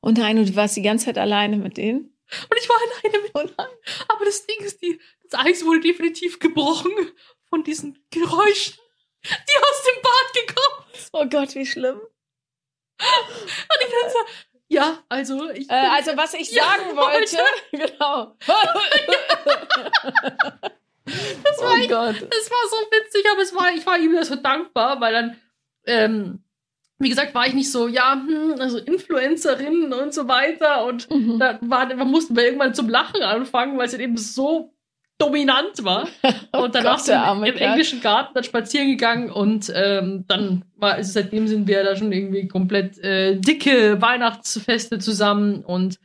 [0.00, 2.00] Und nein, und du warst die ganze Zeit alleine mit denen?
[2.48, 3.30] Und ich war alleine mit.
[3.34, 3.68] Oh nein.
[4.08, 4.98] Aber das Ding ist, die,
[5.28, 6.92] das Eis wurde definitiv gebrochen
[7.48, 8.74] von diesen Geräuschen,
[9.24, 11.98] die aus dem Bad gekommen Oh Gott, wie schlimm.
[13.00, 14.18] Und ich dann so,
[14.68, 15.68] ja, also ich.
[15.68, 17.38] Äh, also, was ich Ja, sagen wollte,
[17.72, 18.36] genau.
[21.04, 22.16] das war oh echt, Gott.
[22.16, 25.36] es war so witzig, aber es war, ich war ihm so dankbar, weil dann,
[25.86, 26.44] ähm,
[26.98, 31.38] wie gesagt, war ich nicht so, ja, hm, also Influencerin und so weiter und Mhm.
[31.38, 34.74] da war, da mussten wir irgendwann zum Lachen anfangen, weil es halt eben so
[35.20, 36.08] dominant war.
[36.52, 40.64] Und danach Oh Gott, sind wir im englischen Garten dann spazieren gegangen und ähm, dann
[40.76, 45.98] war es seitdem sind wir da schon irgendwie komplett äh, dicke Weihnachtsfeste zusammen und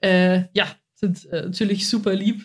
[0.00, 2.44] äh, ja, sind äh, natürlich super lieb.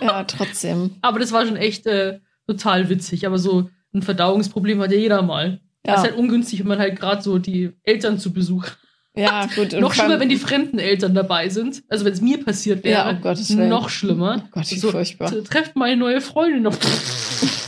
[0.00, 0.96] Ja, trotzdem.
[1.02, 3.26] Aber das war schon echt äh, total witzig.
[3.26, 5.60] Aber so ein Verdauungsproblem hat ja jeder mal.
[5.82, 8.78] Das ist Ja, halt ungünstig, wenn man halt gerade so die Eltern zu Besuch hat.
[9.14, 9.72] Ja gut.
[9.72, 11.82] Noch schlimmer, wenn die fremden Eltern dabei sind.
[11.88, 13.68] Also wenn es mir passiert wäre, Ja, Gottes Willen.
[13.68, 14.42] noch schlimmer.
[14.44, 15.30] Oh Gott, wie so, furchtbar.
[15.44, 16.76] Trefft meine neue Freundin noch.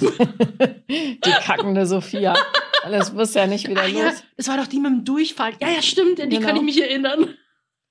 [0.01, 2.35] Die kackende Sophia.
[2.91, 4.23] Das wirst ja nicht wieder Ah, ja, los.
[4.37, 5.53] das war doch die mit dem Durchfall.
[5.61, 6.49] Ja, ja, stimmt, an die Genau.
[6.49, 7.35] kann ich mich erinnern.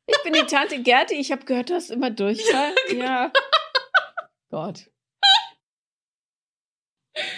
[0.05, 1.15] Ich bin die Tante Gerti.
[1.15, 2.73] Ich habe gehört, du hast immer Durchfall.
[2.95, 3.31] Ja.
[4.51, 4.81] Gott.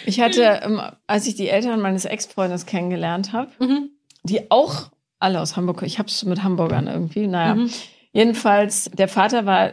[0.06, 3.90] Ich hatte, ähm, als ich die Eltern meines Ex-Freundes kennengelernt habe, Mhm.
[4.24, 4.90] die auch
[5.20, 7.56] alle aus Hamburg, ich habe es mit Hamburgern irgendwie, naja.
[7.56, 7.70] Mhm.
[8.14, 9.72] Jedenfalls, der Vater war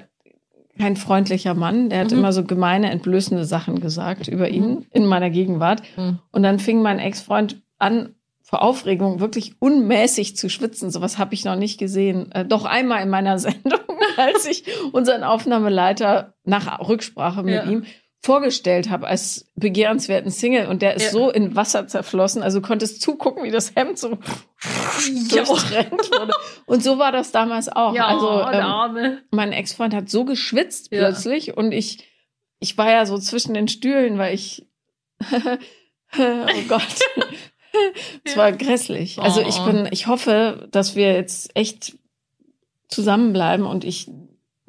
[0.78, 1.90] kein freundlicher Mann.
[1.90, 2.18] Der hat Mhm.
[2.18, 5.82] immer so gemeine, entblößende Sachen gesagt über ihn in meiner Gegenwart.
[5.96, 6.18] Mhm.
[6.32, 10.90] Und dann fing mein Ex-Freund an, vor Aufregung wirklich unmäßig zu schwitzen.
[10.90, 12.30] Sowas habe ich noch nicht gesehen.
[12.32, 13.80] Äh, doch einmal in meiner Sendung,
[14.16, 17.64] als ich unseren Aufnahmeleiter nach Rücksprache mit Ja.
[17.64, 17.84] ihm
[18.24, 21.10] vorgestellt habe als begehrenswerten Single und der ist Ja.
[21.10, 24.10] so in Wasser zerflossen, also konntest zugucken, wie das Hemd so
[25.30, 25.42] Ja.
[25.44, 26.32] durchtrennt wurde.
[26.66, 27.94] Und so war das damals auch.
[27.94, 30.98] Ja, also ähm, mein Ex-Freund hat so geschwitzt Ja.
[31.00, 32.06] plötzlich und ich,
[32.60, 34.66] ich war ja so zwischen den Stühlen, weil ich,
[36.16, 36.86] oh Gott,
[38.24, 39.18] es war grässlich.
[39.18, 39.64] Also ich Oh.
[39.64, 41.98] bin, ich hoffe, dass wir jetzt echt
[42.88, 44.08] zusammenbleiben und ich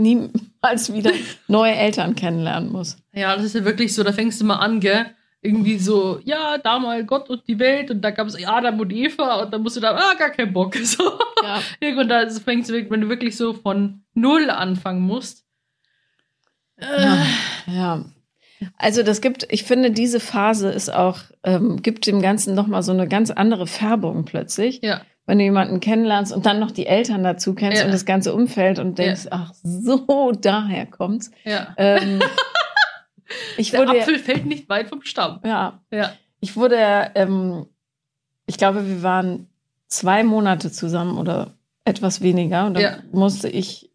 [0.03, 1.11] niemals wieder
[1.47, 2.97] neue Eltern kennenlernen muss.
[3.13, 5.07] Ja, das ist ja wirklich so, da fängst du mal an, gell?
[5.41, 8.93] Irgendwie so, ja, da mal Gott und die Welt und da gab es Adam und
[8.93, 10.75] Eva und dann musst du da, ah, gar keinen Bock.
[10.83, 11.03] So.
[11.43, 11.61] Ja.
[11.81, 15.43] Irgendwann da fängst du, wirklich- wenn du wirklich so von Null anfangen musst.
[16.77, 17.17] Äh,
[17.67, 18.05] Ja.
[18.77, 22.93] Also das gibt, ich finde, diese Phase ist auch, ähm, gibt dem Ganzen nochmal so
[22.93, 24.79] eine ganz andere Färbung plötzlich.
[24.81, 25.01] ja.
[25.25, 27.85] Wenn du jemanden kennenlernst und dann noch die Eltern dazu kennst Ja.
[27.85, 31.31] und das ganze Umfeld und denkst, ach so, daher kommt's.
[31.45, 31.73] Ja.
[31.77, 32.21] Ähm,
[33.57, 35.39] ich Der wurde, Apfel fällt nicht weit vom Stamm.
[35.45, 36.11] ja, Ja.
[36.39, 37.65] ich wurde, ähm,
[38.45, 39.47] ich glaube, wir waren
[39.87, 41.51] zwei Monate zusammen oder
[41.85, 42.97] etwas weniger und dann Ja.
[43.11, 43.89] musste ich,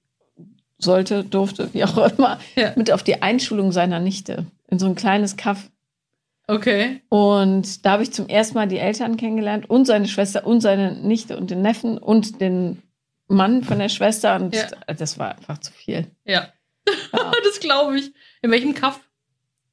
[0.79, 2.73] sollte, durfte, wie auch immer, Ja.
[2.77, 5.71] mit auf die Einschulung seiner Nichte in so ein kleines Kaff.
[6.51, 7.03] Okay.
[7.11, 10.95] Und da habe ich zum ersten Mal die Eltern kennengelernt und seine Schwester und seine
[10.97, 12.83] Nichte und den Neffen und den
[13.29, 14.37] Mann von der Schwester.
[14.37, 14.67] Und Ja.
[14.95, 16.07] das war einfach zu viel.
[16.25, 16.49] Ja.
[17.13, 17.33] Ja.
[17.45, 18.13] das glaube ich.
[18.41, 18.99] In welchem Kaff?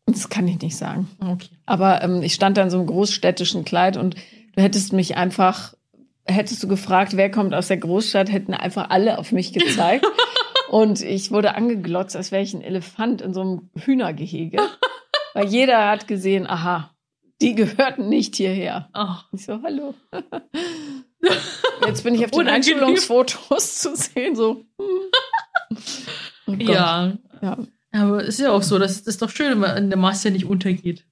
[0.06, 1.08] Das kann ich nicht sagen.
[1.20, 1.48] Okay.
[1.66, 4.16] Aber ähm, ich stand da in so einem großstädtischen Kleid und
[4.56, 5.76] du hättest mich einfach,
[6.26, 10.06] hättest du gefragt, wer kommt aus der Großstadt, hätten einfach alle auf mich gezeigt.
[10.70, 14.58] und ich wurde angeglotzt, als wäre ich ein Elefant in so einem Hühnergehege.
[15.36, 16.96] Weil jeder hat gesehen, aha,
[17.42, 18.88] die gehörten nicht hierher.
[18.94, 19.28] Ach.
[19.34, 19.94] Ich so, hallo.
[21.86, 22.78] Jetzt bin ich auf den Unangenehm.
[22.78, 24.66] Einschulungsfotos zu sehen, so.
[24.80, 25.78] hm.
[26.48, 26.52] Oh.
[26.54, 27.18] Ja.
[27.42, 27.58] Ja.
[27.92, 30.32] Aber es ist ja auch so, das ist doch schön, wenn man in der Masse
[30.32, 31.06] nicht untergeht.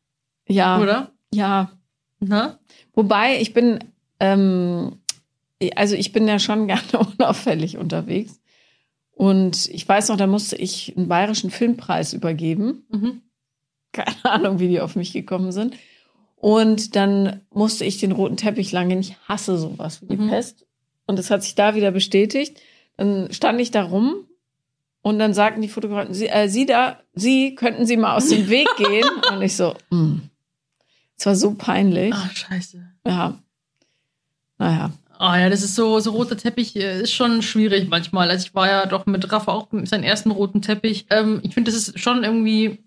[0.47, 1.11] Ja, Oder?
[1.33, 1.71] ja.
[2.21, 2.59] Na?
[2.93, 3.79] Wobei, ich bin,
[4.21, 4.99] ähm,
[5.75, 8.39] also ich bin ja schon gerne unauffällig unterwegs.
[9.11, 12.85] Und ich weiß noch, da musste ich einen bayerischen Filmpreis übergeben.
[12.89, 13.21] Mhm.
[13.93, 15.75] Keine Ahnung, wie die auf mich gekommen sind.
[16.35, 18.99] Und dann musste ich den roten Teppich lang gehen.
[18.99, 20.29] Ich hasse sowas wie die Mhm.
[20.29, 20.65] Pest.
[21.07, 22.59] Und das hat sich da wieder bestätigt.
[22.97, 24.25] Dann stand ich da rum
[25.05, 28.49] Und dann sagten die Fotografen, sie, äh, sie da, sie könnten sie mal aus dem
[28.49, 29.07] Weg gehen.
[29.31, 30.19] Und ich so, mm.
[31.17, 32.13] es war so peinlich.
[32.13, 32.81] Ah, scheiße.
[33.05, 33.37] Ja.
[34.57, 34.91] Naja.
[35.17, 38.29] Ah ja, das ist so, so roter Teppich äh, ist schon schwierig manchmal.
[38.29, 41.05] Also ich war ja doch mit Rafa auch mit seinem ersten roten Teppich.
[41.09, 42.79] Ähm, ich finde, das ist schon irgendwie,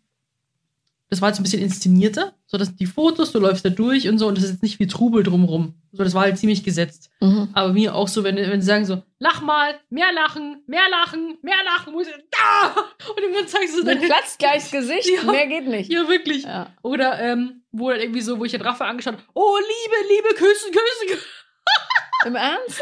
[1.08, 2.34] das war jetzt ein bisschen inszenierter.
[2.46, 4.78] So, dass die Fotos, du läufst da durch und so, und das ist jetzt nicht
[4.80, 5.74] wie Trubel drumrum.
[5.92, 7.10] So, das war halt ziemlich gesetzt.
[7.20, 7.48] Mhm.
[7.52, 11.38] Aber mir auch so, wenn, wenn sie sagen so, lach mal, mehr lachen, mehr lachen,
[11.42, 12.76] mehr lachen, muss ich, da!
[13.10, 15.30] Und irgendwann zeigst du so Mit deine, Platz gleich Gesicht, Ja.
[15.30, 15.92] mehr geht nicht.
[15.92, 16.42] ja, wirklich.
[16.44, 16.72] Ja.
[16.82, 20.34] Oder, ähm, wo dann irgendwie so, wo ich den Rafa angeschaut habe, oh, Liebe, Liebe,
[20.34, 21.22] küssen, küssen.
[22.26, 22.80] Im Ernst?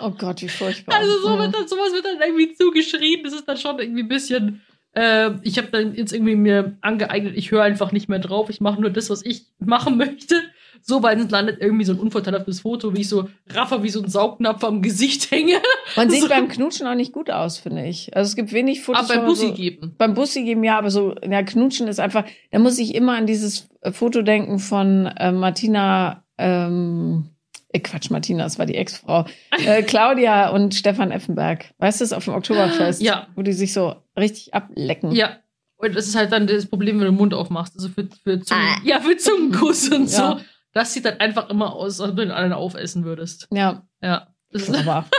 [0.00, 0.96] Oh Gott, wie furchtbar.
[0.96, 3.24] Also so wird dann, sowas wird dann irgendwie zugeschrieben.
[3.24, 4.62] Das ist dann schon irgendwie ein bisschen.
[4.94, 8.50] Äh, ich habe dann jetzt irgendwie mir angeeignet, ich höre einfach nicht mehr drauf.
[8.50, 10.34] Ich mache nur das, was ich machen möchte.
[10.82, 14.02] So, weil sonst landet irgendwie so ein unvorteilhaftes Foto, wie ich so Raffer wie so
[14.02, 15.56] ein Saugnapf am Gesicht hänge.
[15.94, 18.16] Man sieht so- beim Knutschen auch nicht gut aus, finde ich.
[18.16, 19.02] Also es gibt wenig Fotos.
[19.04, 19.94] Aber beim wo man Bussi so, geben.
[19.98, 23.26] Beim Bussi geben, ja, aber so, ja, Knutschen ist einfach, da muss ich immer an
[23.26, 27.28] dieses äh, Foto denken von äh, Martina, ähm,
[27.72, 29.26] äh, Quatsch, Martina, das war die Ex-Frau.
[29.66, 31.66] Äh, Claudia und Stefan Effenberg.
[31.76, 33.02] Weißt du, das auf dem Oktoberfest?
[33.02, 33.26] Ja.
[33.36, 35.12] Wo die sich so richtig ablecken.
[35.12, 35.38] Ja.
[35.76, 37.74] Und das ist halt dann das Problem, wenn du den Mund aufmachst.
[37.74, 38.80] Also für, für, Zungen, Ah.
[38.84, 40.20] ja, für Zungenkuss und so.
[40.22, 40.40] Ja.
[40.72, 43.48] Das sieht dann einfach immer aus, als wenn du den anderen aufessen würdest.
[43.50, 44.28] Ja, Ja.
[44.52, 45.06] Das ist, aber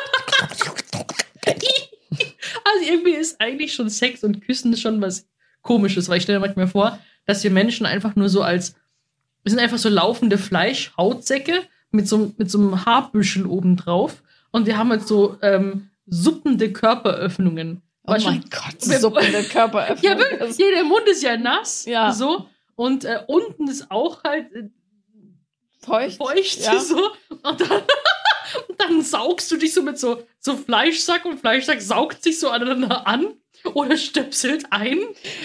[2.66, 5.28] Also irgendwie ist eigentlich schon Sex und Küssen schon was
[5.62, 8.76] Komisches, weil ich stelle mir manchmal vor, dass wir Menschen einfach nur so als,
[9.44, 11.54] wir sind einfach so laufende Fleischhautsäcke
[11.92, 17.82] mit so, mit so einem Haarbüschel obendrauf und wir haben halt so ähm, suppende Körperöffnungen.
[18.20, 20.12] Oh mein Gott, wir- suppende Körperöffnung.
[20.12, 21.86] Ja, wirklich, ja, der Mund ist ja nass.
[21.86, 22.12] Ja.
[22.12, 22.48] So.
[22.76, 24.70] Und äh, unten ist auch halt äh,
[25.84, 26.18] feucht.
[26.18, 26.60] feucht.
[26.62, 26.80] Ja.
[26.80, 27.12] So.
[27.44, 27.82] Und dann,
[28.68, 32.50] und dann saugst du dich so mit so, so Fleischsack und Fleischsack saugt sich so
[32.50, 33.34] aneinander an
[33.74, 35.00] oder stöpselt ein,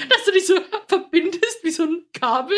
[0.08, 0.54] dass du dich so
[0.88, 2.56] verbindest wie so ein Kabel.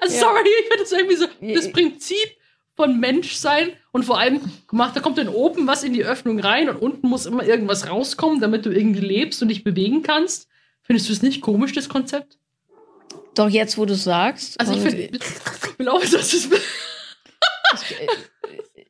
[0.00, 0.20] Also Ja.
[0.20, 2.36] sorry, ich finde das irgendwie so das Prinzip
[2.76, 6.68] von Menschsein und vor allem gemacht, da kommt dann oben was in die Öffnung rein
[6.68, 10.48] und unten muss immer irgendwas rauskommen, damit du irgendwie lebst und dich bewegen kannst.
[10.82, 12.38] Findest du es nicht komisch, das Konzept?
[13.34, 14.58] Doch jetzt, wo du sagst.
[14.60, 15.18] Also ich und- finde,
[15.78, 18.84] ich auch, dass es äh, äh,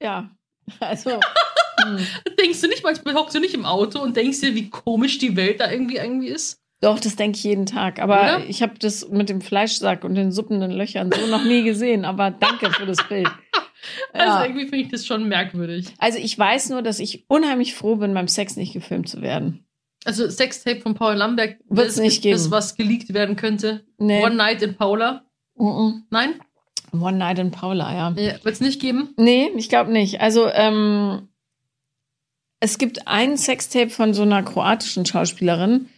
[0.00, 0.30] ja,
[0.80, 1.20] also.
[1.82, 2.06] hm.
[2.38, 5.36] Denkst du nicht, manchmal hockst du nicht im Auto und denkst dir, wie komisch die
[5.36, 6.59] Welt da irgendwie irgendwie ist?
[6.80, 8.00] Doch, das denke ich jeden Tag.
[8.00, 8.44] Aber Oder?
[8.48, 12.04] ich habe das mit dem Fleischsack und den suppenden Löchern so noch nie gesehen.
[12.06, 13.28] Aber danke für das Bild.
[14.12, 14.44] Also Ja.
[14.44, 15.86] irgendwie finde ich das schon merkwürdig.
[15.98, 19.64] Also ich weiß nur, dass ich unheimlich froh bin, beim Sex nicht gefilmt zu werden.
[20.04, 22.34] Also Sextape von Paul Lamberg Wird's das- nicht geben.
[22.36, 23.86] Das, was geleakt werden könnte.
[23.96, 24.22] Nee.
[24.22, 25.24] One Night in Paula.
[25.56, 26.04] Mhm.
[26.10, 26.34] Nein?
[26.92, 28.10] One Night in Paula, ja.
[28.22, 29.14] Ja, Wird es nicht geben?
[29.16, 30.20] Nee, ich glaube nicht.
[30.20, 31.28] Also, ähm,
[32.60, 35.88] es gibt ein Sextape von so einer kroatischen Schauspielerin,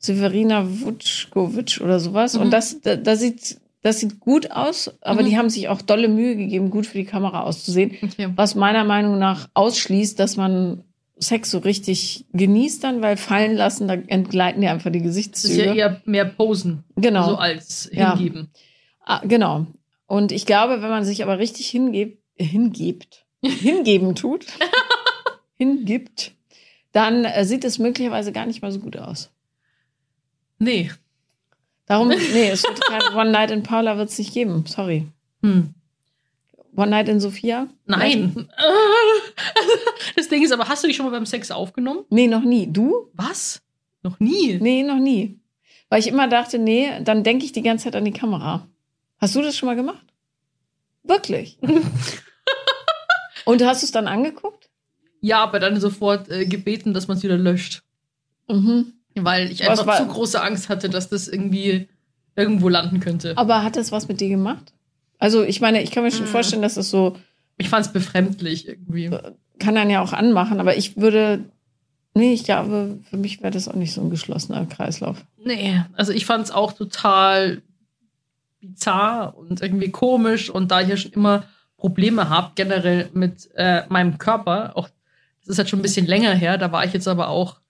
[0.00, 2.34] Severina Vučkovic oder sowas.
[2.34, 2.40] Mhm.
[2.42, 5.26] Und das, da, da sieht, das sieht gut aus, aber Mhm.
[5.26, 7.92] die haben sich auch dolle Mühe gegeben, gut für die Kamera auszusehen.
[8.02, 8.28] Okay.
[8.34, 10.82] Was meiner Meinung nach ausschließt, dass man
[11.18, 15.14] Sex so richtig genießt dann, weil fallen lassen, da entgleiten dir einfach die Das ist
[15.16, 15.64] Gesichtszüge.
[15.66, 16.82] ja eher mehr Posen.
[16.96, 17.28] genau.
[17.28, 18.16] So als Ja.
[18.16, 18.48] hingeben.
[19.04, 19.66] Ah, genau.
[20.06, 24.46] Und ich glaube, wenn man sich aber richtig hingebt, hingebt, hingeben tut,
[25.58, 26.32] hingibt,
[26.92, 29.30] dann äh, sieht es möglicherweise gar nicht mal so gut aus.
[30.60, 30.90] Nee.
[31.86, 34.64] Darum, nee, es wird kein One Night in Paula wird es nicht geben.
[34.66, 35.08] Sorry.
[35.42, 35.74] Hm.
[36.76, 37.66] One Night in Sophia?
[37.86, 38.48] Nein.
[40.16, 42.04] Das Ding ist aber, hast du dich schon mal beim Sex aufgenommen?
[42.10, 42.70] Nee, noch nie.
[42.70, 43.08] Du?
[43.14, 43.62] Was?
[44.02, 44.58] Noch nie?
[44.60, 45.38] Nee, noch nie.
[45.88, 48.68] Weil ich immer dachte, nee, dann denke ich die ganze Zeit an die Kamera.
[49.18, 50.04] Hast du das schon mal gemacht?
[51.02, 51.58] Wirklich?
[53.44, 54.68] Und hast du es dann angeguckt?
[55.20, 57.82] Ja, aber dann sofort äh, gebeten, dass man es wieder löscht.
[58.48, 58.92] Mhm.
[59.24, 61.88] Weil ich Was einfach war- zu große Angst hatte, dass das irgendwie
[62.36, 63.36] irgendwo landen könnte.
[63.36, 64.72] Aber hat das was mit dir gemacht?
[65.18, 66.30] Also, ich meine, ich kann mir schon Mhm.
[66.30, 67.16] vorstellen, dass das so,
[67.58, 69.10] Ich fand es befremdlich irgendwie.
[69.58, 71.44] kann dann ja auch anmachen, aber ich würde,
[72.14, 75.26] nee, ich glaube, für mich wäre das auch nicht so ein geschlossener Kreislauf.
[75.44, 77.60] Nee, also ich fand es auch total
[78.60, 80.50] bizarr und irgendwie komisch.
[80.50, 81.44] Und da ich ja schon immer
[81.76, 84.88] Probleme habe, generell mit äh, meinem Körper, auch
[85.40, 87.60] das ist halt schon ein bisschen länger her, da war ich jetzt aber auch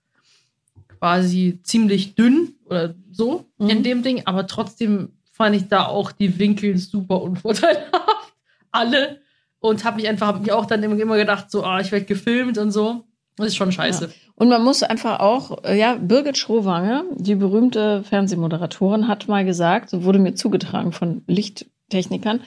[1.01, 3.69] quasi ziemlich dünn oder so Mhm.
[3.69, 7.89] in dem Ding, aber trotzdem fand ich da auch die Winkel super unvorteilhaft.
[8.71, 9.19] Alle.
[9.59, 12.57] Und habe mich einfach, hab mich auch dann immer gedacht, so, ah, ich werde gefilmt
[12.59, 13.03] und so.
[13.35, 14.11] Das ist schon scheiße.
[14.35, 19.89] Und man muss einfach auch, äh, ja, Birgit Schrowange, die berühmte Fernsehmoderatorin, hat mal gesagt,
[19.89, 22.41] so wurde mir zugetragen von Lichttechnikern,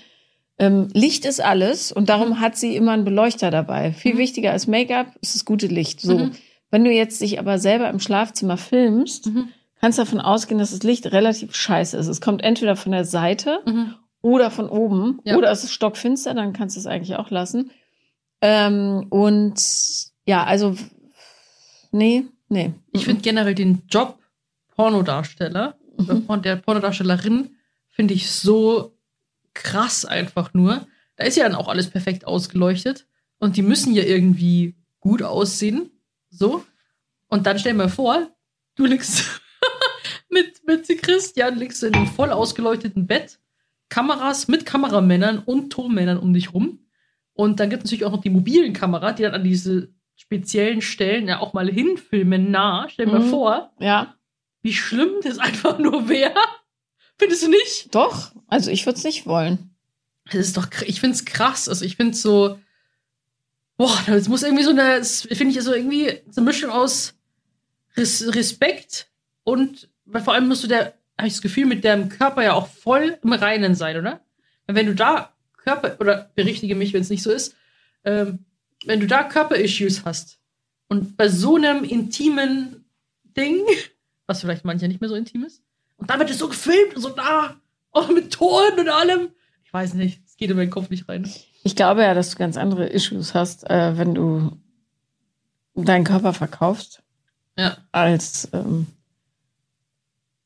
[0.58, 3.92] ähm, Licht ist alles und darum hat sie immer einen Beleuchter dabei.
[3.92, 4.18] Viel Mhm.
[4.18, 6.00] wichtiger als Make-up ist das gute Licht.
[6.00, 6.18] So.
[6.18, 6.30] Mhm.
[6.74, 9.48] Wenn du jetzt dich aber selber im Schlafzimmer filmst, Mhm.
[9.80, 12.08] kannst davon ausgehen, dass das Licht relativ scheiße ist.
[12.08, 13.94] Es kommt entweder von der Seite Mhm.
[14.22, 15.36] oder von oben Ja.
[15.36, 17.70] oder es ist stockfinster, dann kannst du es eigentlich auch lassen.
[18.40, 19.54] Ähm, und
[20.26, 20.74] ja, also
[21.92, 22.72] nee, nee.
[22.90, 24.18] Ich finde generell den Job
[24.74, 26.24] Pornodarsteller Mhm.
[26.26, 27.50] von der Pornodarstellerin
[27.90, 28.96] finde ich so
[29.52, 30.88] krass einfach nur.
[31.14, 33.06] Da ist ja dann auch alles perfekt ausgeleuchtet
[33.38, 35.90] und die müssen ja irgendwie gut aussehen.
[36.36, 36.64] So.
[37.28, 38.28] Und dann stell mir vor,
[38.76, 39.24] du liegst
[40.28, 43.38] mit, mit Christian, liegst in einem voll ausgeleuchteten Bett,
[43.88, 46.80] Kameras mit Kameramännern und Tonmännern um dich rum.
[47.34, 50.80] Und dann gibt es natürlich auch noch die mobilen Kamera, die dann an diese speziellen
[50.80, 52.86] Stellen ja auch mal hinfilmen nah.
[52.88, 53.30] Stell dir Mhm.
[53.30, 54.14] vor, Ja,
[54.62, 56.34] wie schlimm das einfach nur wäre.
[57.18, 57.94] Findest du nicht?
[57.94, 58.32] doch.
[58.48, 59.70] Also ich würde es nicht wollen.
[60.26, 61.68] Das ist doch, ich finde es krass.
[61.68, 62.58] Also ich finde es so,
[63.76, 67.14] boah, das muss irgendwie so eine, finde ich so irgendwie so eine Mischung aus
[67.96, 69.08] Res Respekt
[69.44, 72.54] und weil vor allem musst du der, habe ich das Gefühl, mit deinem Körper ja
[72.54, 74.20] auch voll im Reinen sein, oder?
[74.66, 77.54] Weil wenn du da Körper, oder berichtige mich, wenn es nicht so ist,
[78.04, 78.44] ähm,
[78.84, 80.38] wenn du da Körperissues hast
[80.88, 82.84] und bei so einem intimen
[83.36, 83.64] Ding,
[84.26, 85.62] was vielleicht manche nicht mehr so intim ist,
[85.96, 87.60] und dann wird es so gefilmt und so da,
[87.92, 89.28] auch mit Ton und allem.
[89.64, 91.30] Ich weiß nicht, es geht in meinen Kopf nicht rein.
[91.64, 94.52] Ich glaube ja, dass du ganz andere Issues hast, äh, wenn du
[95.74, 97.02] deinen Körper verkaufst,
[97.58, 97.78] Ja.
[97.90, 98.86] als ähm,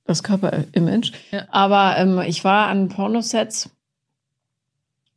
[0.05, 1.12] das Körperimage.
[1.31, 1.47] Ja.
[1.51, 3.69] Aber ähm, ich war an Pornosets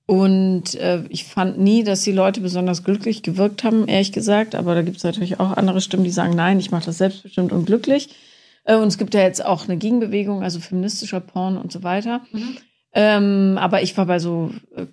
[0.08, 4.56] und äh, ich fand nie, dass die Leute besonders glücklich gewirkt haben, ehrlich gesagt.
[4.56, 7.52] Aber da gibt es natürlich auch andere Stimmen, die sagen, nein, ich mache das selbstbestimmt
[7.54, 8.10] und glücklich.
[8.64, 12.22] Äh, und es gibt ja jetzt auch eine Gegenbewegung, also feministischer Porn und so weiter.
[12.32, 12.58] Mhm.
[12.94, 14.88] Ähm, aber ich war bei so äh,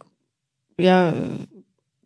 [0.79, 1.15] ja,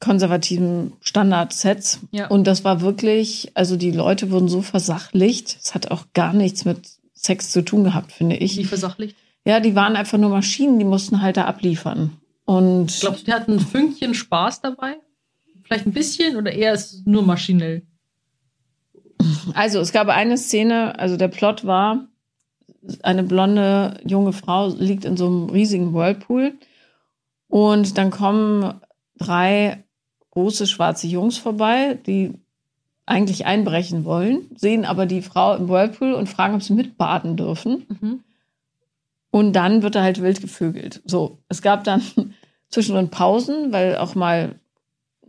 [0.00, 2.00] konservativen Standardsets.
[2.10, 2.26] Ja.
[2.26, 5.58] Und das war wirklich, also die Leute wurden so versachlicht.
[5.62, 8.66] Es hat auch gar nichts mit Sex zu tun gehabt, finde Wie ich.
[8.66, 9.16] versachlicht.
[9.44, 12.16] Ja, die waren einfach nur Maschinen, die mussten halt da abliefern.
[12.44, 14.96] Und Glaubst du, der hat ein Fünkchen Spaß dabei?
[15.62, 17.82] Vielleicht ein bisschen oder eher ist es nur maschinell?
[19.54, 22.08] also es gab eine Szene, also der Plot war,
[23.02, 26.54] eine blonde junge Frau liegt in so einem riesigen Whirlpool
[27.53, 28.80] und dann kommen
[29.18, 29.84] drei
[30.30, 32.32] große schwarze Jungs vorbei, die
[33.05, 37.84] eigentlich einbrechen wollen, sehen aber die Frau im Whirlpool und fragen, ob sie mitbaden dürfen.
[37.90, 38.20] Mhm.
[39.30, 41.03] Und dann wird er halt wild gevögelt.
[41.05, 42.00] So, es gab dann
[42.70, 44.55] zwischendrin Pausen, weil auch mal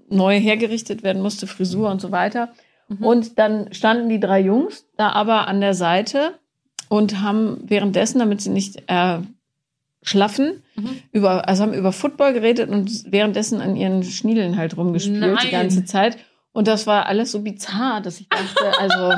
[0.08, 2.54] neu hergerichtet werden musste, Frisur und so weiter.
[2.88, 3.06] Mhm.
[3.06, 6.40] Und dann standen die drei Jungs da aber an der Seite
[6.88, 9.20] und haben währenddessen, damit sie nicht äh,
[10.04, 10.90] schlaffen, Mhm.
[11.12, 15.38] über, also haben über Football geredet und währenddessen an ihren Schniedeln halt rumgespielt Nein.
[15.44, 16.18] die ganze Zeit.
[16.52, 19.16] Und das war alles so bizarr, dass ich dachte, also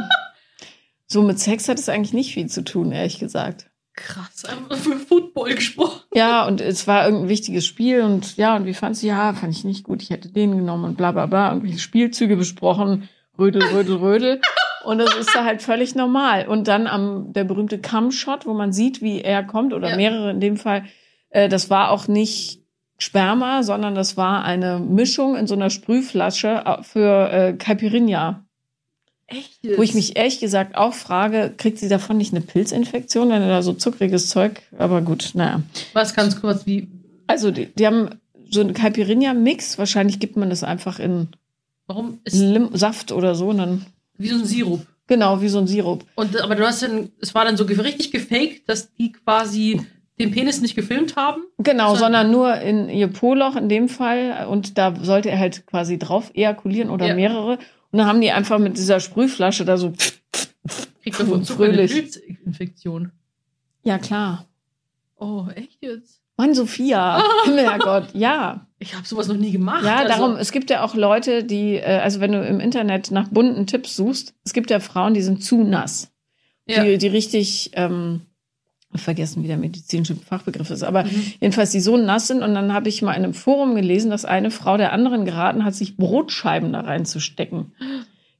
[1.07, 3.67] so mit Sex hat es eigentlich nicht viel zu tun, ehrlich gesagt.
[3.97, 6.01] Krass, einfach für Football gesprochen.
[6.13, 9.07] Ja, und es war irgendein wichtiges Spiel und ja, und wie fandst du?
[9.07, 10.01] Ja, fand ich nicht gut.
[10.01, 11.49] Ich hätte den genommen und bla bla bla.
[11.49, 13.07] Irgendwelche Spielzüge besprochen.
[13.39, 14.41] Rödel, rödel, rödel.
[14.85, 16.47] Und das ist da halt völlig normal.
[16.47, 19.95] Und dann am der berühmte Cam-Shot, wo man sieht, wie er kommt, oder Ja.
[19.97, 20.85] mehrere in dem Fall,
[21.29, 22.61] äh, das war auch nicht
[22.97, 28.45] Sperma, sondern das war eine Mischung in so einer Sprühflasche äh, für äh, Caipirinha.
[29.27, 29.59] Echt?
[29.75, 33.49] Wo ich mich ehrlich gesagt auch frage, kriegt sie davon nicht eine Pilzinfektion, wenn er
[33.49, 35.63] da so zuckriges Zeug, aber gut, naja.
[35.93, 36.87] Was ganz kurz, wie,
[37.25, 38.09] Also die, die haben
[38.51, 39.79] so einen Caipirinha-Mix.
[39.79, 41.29] Wahrscheinlich gibt man das einfach in
[41.87, 43.51] warum ist Lim Saft oder so.
[43.51, 43.85] Dann,
[44.17, 44.85] wie so ein Sirup?
[45.07, 46.03] genau, wie so ein Sirup.
[46.15, 49.81] Und, aber du hast dann, es war dann so richtig gefaked, dass die quasi
[50.19, 51.43] den Penis nicht gefilmt haben.
[51.59, 54.47] Genau, So- sondern nur in ihr Po-Loch in dem Fall.
[54.49, 57.15] Und da sollte er halt quasi drauf ejakulieren oder Ja.
[57.15, 57.59] mehrere.
[57.91, 59.93] Und dann haben die einfach mit dieser Sprühflasche da so.
[61.03, 61.91] Kriegt davon eine Fröhlich.
[61.93, 63.11] Pilzinfektion.
[63.83, 64.45] Ja, klar.
[65.17, 66.21] Oh, echt jetzt?
[66.37, 67.23] Mann, Sophia.
[67.45, 68.64] Herrgott, ja.
[68.79, 69.83] Ich habe sowas noch nie gemacht.
[69.85, 73.09] Ja, also, darum, es gibt ja auch Leute, die, äh, also wenn du im Internet
[73.11, 76.11] nach bunten Tipps suchst, es gibt ja Frauen, die sind zu nass.
[76.67, 76.83] Ja.
[76.83, 78.21] die, die richtig, ähm,
[78.95, 81.33] vergessen, wie der medizinische Fachbegriff ist, aber Mhm.
[81.41, 82.41] jedenfalls die so nass sind.
[82.41, 85.63] Und dann habe ich mal in einem Forum gelesen, dass eine Frau der anderen geraten
[85.65, 87.73] hat, sich Brotscheiben da reinzustecken.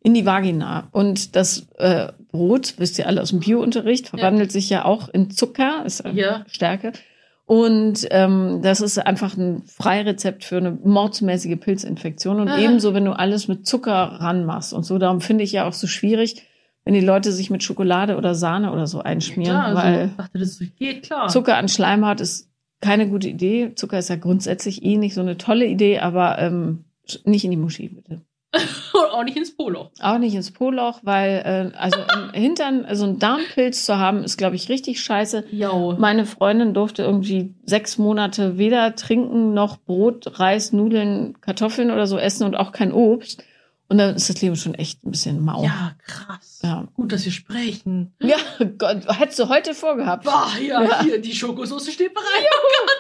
[0.02, 0.88] In die Vagina.
[0.92, 5.30] Und das äh, Brot, wisst ihr alle aus dem Biounterricht, verwandelt sich ja auch in
[5.32, 6.46] Zucker, ist äh, Ja.
[6.48, 6.94] Stärke.
[7.46, 12.40] Und ähm, das ist einfach ein Freirezept für eine mordsmäßige Pilzinfektion.
[12.40, 12.58] Und Ah.
[12.60, 14.98] ebenso, wenn du alles mit Zucker ranmachst und so.
[14.98, 16.44] Darum finde ich ja auch so schwierig,
[16.86, 20.16] wenn die Leute sich mit Schokolade oder Sahne oder so einschmieren, klar, also, weil ich
[20.18, 21.28] dachte, das geht klar.
[21.30, 22.50] Zucker an Schleimhaut ist
[22.82, 23.74] keine gute Idee.
[23.76, 26.86] Zucker ist ja grundsätzlich eh nicht so eine tolle Idee, aber ähm,
[27.26, 28.22] nicht in die Muschi, bitte.
[28.94, 29.92] Und auch nicht ins Poloch.
[30.00, 34.38] Auch nicht ins Poloch, weil äh, also im Hintern, also einen Darmpilz zu haben, ist,
[34.38, 35.46] glaube ich, richtig scheiße.
[35.52, 35.96] Jo.
[35.98, 42.18] Meine Freundin durfte irgendwie sechs Monate weder trinken noch Brot, Reis, Nudeln, Kartoffeln oder so
[42.18, 43.44] essen und auch kein Obst.
[43.88, 45.64] Und dann ist das Leben schon echt ein bisschen mau.
[45.64, 46.60] Ja, krass.
[46.64, 46.88] Ja.
[46.96, 48.12] Gut, dass wir sprechen.
[48.22, 48.38] Ja,
[48.80, 50.24] Gott, hättest du heute vorgehabt.
[50.26, 51.04] Boah, ja, Ja.
[51.04, 52.28] hier, die Schokosoße steht bereit.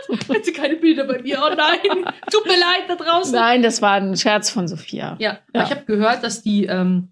[0.09, 1.39] Oh Gott, hätte keine Bilder bei mir.
[1.43, 1.79] Oh nein,
[2.31, 3.33] tut mir leid da draußen.
[3.33, 5.15] Nein, das war ein Scherz von Sophia.
[5.19, 5.61] Ja, Ja.
[5.61, 7.07] aber ich habe gehört, dass die, ähm,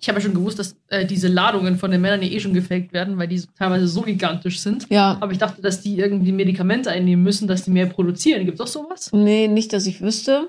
[0.00, 2.54] ich habe ja schon gewusst, dass äh, diese Ladungen von den Männern ja eh schon
[2.54, 4.86] gefaked werden, weil die teilweise so gigantisch sind.
[4.90, 5.16] Ja.
[5.20, 8.44] Aber ich dachte, dass die irgendwie Medikamente einnehmen müssen, dass die mehr produzieren.
[8.44, 9.10] Gibt es auch sowas?
[9.12, 10.48] Nee, nicht, dass ich wüsste.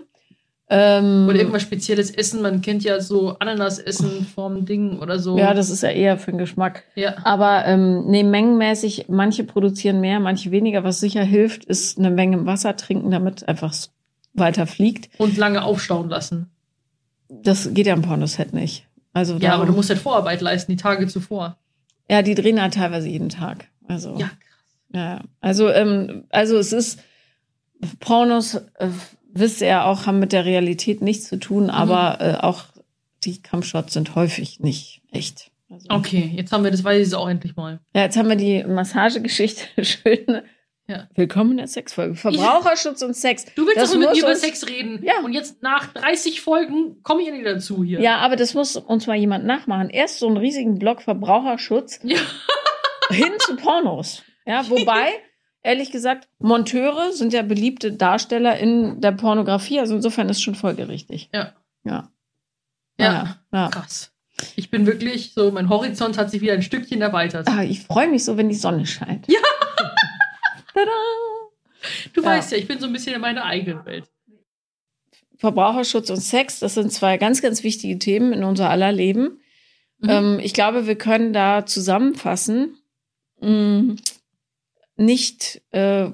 [0.69, 2.41] Ähm, Oder irgendwas spezielles Essen?
[2.41, 5.37] Man kennt ja so Ananas-Essen vom Ding oder so.
[5.37, 6.83] ja, das ist ja eher für den Geschmack.
[6.95, 7.15] ja.
[7.25, 10.83] Aber ähm, nee, mengenmäßig, manche produzieren mehr, manche weniger.
[10.83, 13.73] Was sicher hilft, ist eine Menge Wasser trinken, damit einfach
[14.33, 15.09] weiter fliegt.
[15.19, 16.49] Und lange aufstauen lassen.
[17.29, 18.87] Das geht ja im Pornoset nicht.
[19.11, 21.57] Also Ja, aber du musst halt Vorarbeit leisten, die Tage zuvor.
[22.09, 23.67] ja, die drehen halt teilweise jeden Tag.
[23.87, 24.31] Also Ja,
[24.93, 26.99] Ja, also, ähm, also es ist,
[27.99, 28.87] Pornos, äh,
[29.33, 31.41] wisst ihr ja auch, haben mit der Realität nichts zu Mhm.
[31.41, 32.63] tun, aber äh, auch
[33.23, 35.51] die Kampfshots sind häufig nicht echt.
[35.69, 37.79] Also, Okay, jetzt haben wir das, weiß ich es auch endlich mal.
[37.95, 40.41] Ja, jetzt haben wir die Massagegeschichte schön.
[40.87, 41.07] Ja.
[41.15, 42.15] Willkommen in der Sexfolge.
[42.15, 43.45] Verbraucherschutz und Sex.
[43.55, 44.99] Du willst doch mit mir über Sex reden.
[45.01, 45.13] Ja.
[45.23, 48.01] Und jetzt nach 30 Folgen komme ich ja nicht dazu hier.
[48.01, 49.89] Ja, aber das muss uns mal jemand nachmachen.
[49.89, 52.19] Erst so einen riesigen Block Verbraucherschutz Ja.
[53.11, 54.23] hin zu Pornos.
[54.45, 55.07] Ja, wobei,
[55.63, 59.79] ehrlich gesagt, Monteure sind ja beliebte Darsteller in der Pornografie.
[59.79, 61.29] Also insofern ist schon folgerichtig.
[61.33, 61.53] Ja.
[61.83, 62.09] Ja.
[62.99, 63.37] Ja.
[63.51, 63.69] ja.
[63.69, 64.11] Krass.
[64.55, 67.47] Ich bin wirklich so, mein Horizont hat sich wieder ein Stückchen erweitert.
[67.47, 69.27] Ah, ich freue mich so, wenn die Sonne scheint.
[69.27, 69.39] Ja.
[70.73, 70.91] Tada!
[72.13, 72.27] Du Ja.
[72.27, 74.05] weißt ja, ich bin so ein bisschen in meiner eigenen Welt.
[75.37, 79.41] Verbraucherschutz und Sex, das sind zwei ganz, ganz wichtige Themen in unser aller Leben.
[79.99, 80.09] Mhm.
[80.09, 82.77] Ähm, ich glaube, wir können da zusammenfassen,
[83.41, 83.95] mh,
[85.05, 86.09] nicht äh,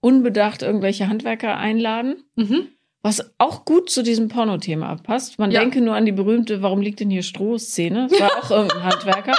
[0.00, 2.68] unbedacht irgendwelche Handwerker einladen, Mhm.
[3.02, 5.38] was auch gut zu diesem Pornothema passt.
[5.38, 5.60] Man Ja.
[5.60, 8.08] denke nur an die berühmte Warum liegt denn hier Stroh-Szene?
[8.10, 9.34] Das war auch irgendein Handwerker.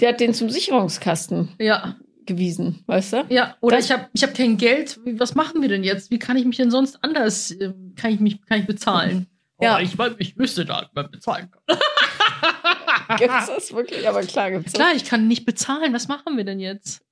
[0.00, 1.96] Der hat den zum Sicherungskasten Ja,
[2.26, 3.24] gewiesen, weißt du?
[3.30, 3.56] ja.
[3.60, 4.98] Oder Das- ich habe ich hab kein Geld.
[5.18, 6.10] Was machen wir denn jetzt?
[6.10, 9.26] Wie kann ich mich denn sonst anders, ähm, kann ich mich, kann ich bezahlen?
[9.60, 9.76] Ja.
[9.76, 13.18] Oh, ich, ich wüsste da, bezahlen kann.
[13.18, 14.08] Gibt's das wirklich?
[14.08, 14.80] Aber klar gibt's das.
[14.80, 15.92] Klar, ich kann nicht bezahlen.
[15.92, 17.02] Was machen wir denn jetzt?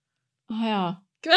[0.50, 1.02] Ah ja.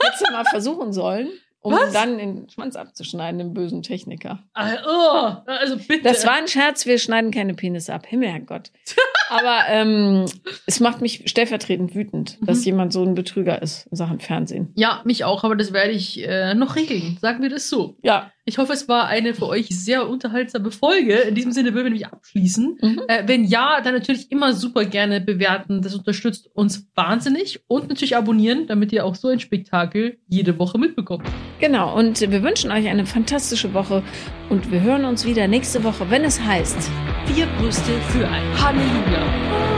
[0.00, 1.28] Hättest du mal versuchen sollen,
[1.60, 1.92] um Was?
[1.92, 4.40] dann den Schwanz abzuschneiden, dem bösen Techniker.
[4.54, 6.02] Ah, oh, also bitte.
[6.04, 8.06] Das war ein Scherz, wir schneiden keine Penisse ab.
[8.06, 8.70] Himmelherrgott.
[9.30, 10.24] Aber ähm,
[10.66, 12.64] es macht mich stellvertretend wütend, dass Mhm.
[12.64, 14.72] jemand so ein Betrüger ist in Sachen Fernsehen.
[14.74, 17.18] ja, mich auch, aber das werde ich äh, noch regeln.
[17.20, 17.96] Sagen wir das so.
[18.02, 18.32] Ja.
[18.48, 21.12] Ich hoffe, es war eine für euch sehr unterhaltsame Folge.
[21.16, 22.78] In diesem Sinne würden wir nämlich abschließen.
[22.80, 23.02] Mhm.
[23.06, 25.82] Äh, wenn ja, dann natürlich immer super gerne bewerten.
[25.82, 27.60] Das unterstützt uns wahnsinnig.
[27.66, 31.28] Und natürlich abonnieren, damit ihr auch so ein Spektakel jede Woche mitbekommt.
[31.60, 31.94] Genau.
[31.94, 34.02] Und wir wünschen euch eine fantastische Woche
[34.48, 36.90] und wir hören uns wieder nächste Woche, wenn es heißt.
[37.26, 39.77] Vier Brüste für ein Halleluja.